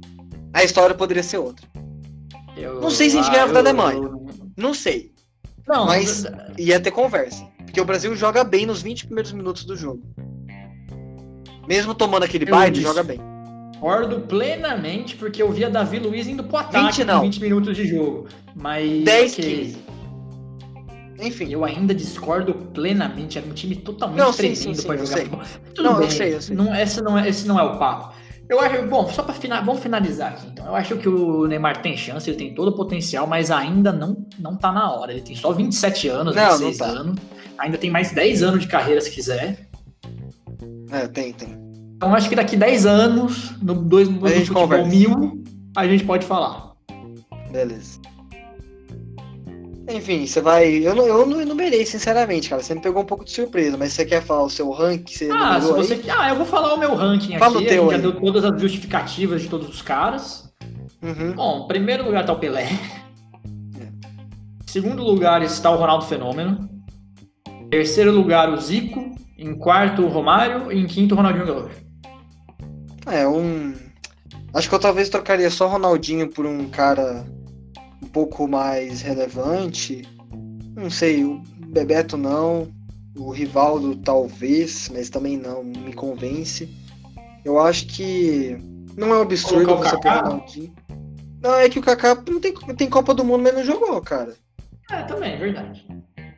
[0.52, 1.66] a história poderia ser outra.
[2.56, 3.98] Eu, não sei se a gente ah, ganhava da Alemanha.
[3.98, 4.26] Eu...
[4.56, 5.12] Não sei.
[5.66, 6.24] Não, mas
[6.56, 7.44] ia ter conversa.
[7.64, 10.02] Porque o Brasil joga bem nos 20 primeiros minutos do jogo.
[11.68, 13.20] Mesmo tomando aquele baile, joga bem.
[13.78, 17.20] Concordo plenamente, porque eu via Davi Luiz indo pro ataque 20, não.
[17.22, 18.26] 20 minutos de jogo.
[18.54, 19.04] Mas.
[19.04, 19.56] 10, okay.
[19.56, 19.78] 15.
[21.20, 21.52] Enfim.
[21.52, 23.38] Eu ainda discordo plenamente.
[23.38, 25.40] Era um time totalmente não, tremendo para jogar futebol.
[25.74, 26.06] Tudo não, bem.
[26.06, 26.56] Eu sei, eu sei.
[26.56, 28.14] Não, esse, não é, esse não é o papo.
[28.48, 30.46] Eu acho, bom, só para final, vamos finalizar aqui.
[30.46, 33.92] Então, eu acho que o Neymar tem chance, ele tem todo o potencial, mas ainda
[33.92, 35.12] não não tá na hora.
[35.12, 36.92] Ele tem só 27 anos, não, 26 não tá.
[37.00, 37.20] anos.
[37.58, 39.68] Ainda tem mais 10 anos de carreira se quiser.
[40.90, 41.57] É, tem, tem.
[41.98, 45.42] Então, acho que daqui 10 anos, no, dois, no, futebol mil,
[45.76, 46.74] a gente pode falar.
[47.50, 47.98] Beleza.
[49.90, 50.68] Enfim, você vai.
[50.86, 52.62] Eu não, eu não enumerei, sinceramente, cara.
[52.62, 55.12] Você me pegou um pouco de surpresa, mas você quer falar o seu ranking?
[55.12, 56.00] Você ah, se você...
[56.16, 57.66] ah, eu vou falar o meu ranking Fala aqui.
[57.66, 60.48] O teu a gente já deu todas as justificativas de todos os caras.
[61.02, 61.32] Uhum.
[61.32, 62.68] Bom, primeiro lugar tá o Pelé.
[63.80, 63.88] É.
[64.66, 66.68] Segundo lugar está o Ronaldo Fenômeno.
[67.68, 69.10] Terceiro lugar, o Zico.
[69.36, 70.70] Em quarto, o Romário.
[70.70, 71.87] E em quinto, o Ronaldinho Gaúcho.
[73.10, 73.74] É, um.
[74.54, 77.24] Acho que eu talvez trocaria só Ronaldinho por um cara
[78.02, 80.08] um pouco mais relevante.
[80.74, 82.68] Não sei, o Bebeto não,
[83.16, 86.68] o Rivaldo talvez, mas também não me convence.
[87.44, 88.56] Eu acho que
[88.96, 90.74] não é um absurdo você pegar o Ronaldinho.
[91.40, 94.34] Não, é que o Kaká não tem, tem Copa do Mundo, mas não jogou, cara.
[94.90, 95.86] É, também, é verdade.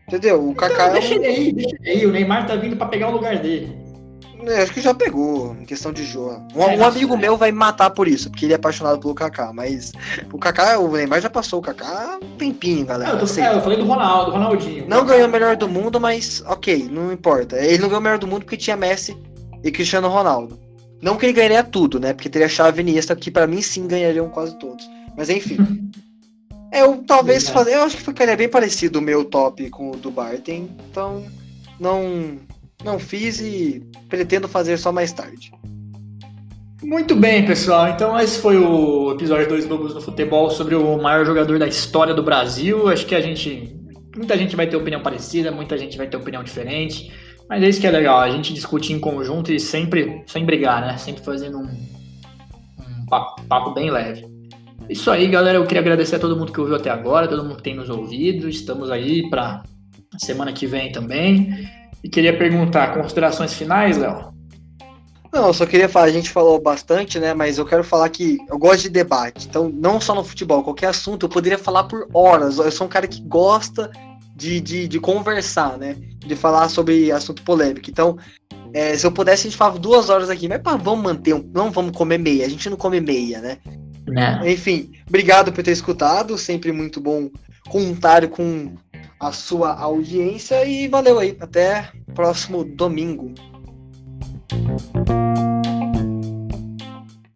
[0.07, 0.49] Entendeu?
[0.49, 2.07] O Kaká então, deixa ele aí, deixa ele aí.
[2.07, 3.89] O Neymar tá vindo para pegar o lugar dele.
[4.47, 6.47] É, acho que já pegou, em questão de jogo.
[6.55, 9.53] Um, um amigo meu vai me matar por isso, porque ele é apaixonado pelo Kaká,
[9.53, 9.93] mas
[10.32, 13.12] o Kaká, o Neymar já passou o Kaká um tempinho, galera.
[13.12, 14.88] É, eu, tô, é, eu falei do Ronaldo, do Ronaldinho.
[14.88, 17.57] Não ganhou o melhor do mundo, mas ok, não importa.
[17.57, 19.16] Ele não ganhou o melhor do mundo porque tinha Messi
[19.62, 20.59] e Cristiano Ronaldo.
[21.03, 22.12] Não que ele ganharia tudo, né?
[22.12, 24.88] Porque teria chave Iniesta, que para mim sim ganhariam quase todos.
[25.16, 25.91] Mas enfim.
[26.72, 27.74] eu talvez fazer.
[27.74, 30.68] Eu acho que ficaria bem parecido o meu top com o do Barton.
[30.91, 31.24] Então,
[31.78, 32.38] não
[32.85, 35.53] não fiz e pretendo fazer só mais tarde.
[36.83, 37.89] Muito bem, pessoal.
[37.89, 42.14] Então esse foi o episódio 2 Lobos no Futebol sobre o maior jogador da história
[42.14, 42.89] do Brasil.
[42.89, 43.76] Acho que a gente.
[44.16, 47.12] Muita gente vai ter opinião parecida, muita gente vai ter opinião diferente.
[47.49, 50.81] Mas é isso que é legal, a gente discutir em conjunto e sempre sem brigar,
[50.81, 50.97] né?
[50.97, 54.24] Sempre fazendo um, um papo, papo bem leve.
[54.89, 55.59] Isso aí, galera.
[55.59, 57.91] Eu queria agradecer a todo mundo que ouviu até agora, todo mundo que tem nos
[57.91, 58.49] ouvido.
[58.49, 59.62] Estamos aí para
[60.18, 61.68] semana que vem também.
[62.03, 64.30] E queria perguntar, considerações finais, Léo?
[65.32, 67.32] Não, eu só queria falar, a gente falou bastante, né?
[67.34, 69.46] Mas eu quero falar que eu gosto de debate.
[69.48, 72.59] Então, não só no futebol, qualquer assunto, eu poderia falar por horas.
[72.59, 73.90] Eu sou um cara que gosta
[74.34, 75.96] de, de, de conversar, né?
[76.18, 77.88] De falar sobre assunto polêmico.
[77.88, 78.18] Então,
[78.72, 80.48] é, se eu pudesse, a gente falava duas horas aqui.
[80.48, 82.44] Mas pá, vamos manter, um, não vamos comer meia.
[82.44, 83.59] A gente não come meia, né?
[84.09, 84.44] Não.
[84.44, 86.36] Enfim, obrigado por ter escutado.
[86.36, 87.30] Sempre muito bom
[87.68, 88.74] contar com
[89.21, 91.37] a sua audiência e valeu aí.
[91.39, 93.35] Até próximo domingo.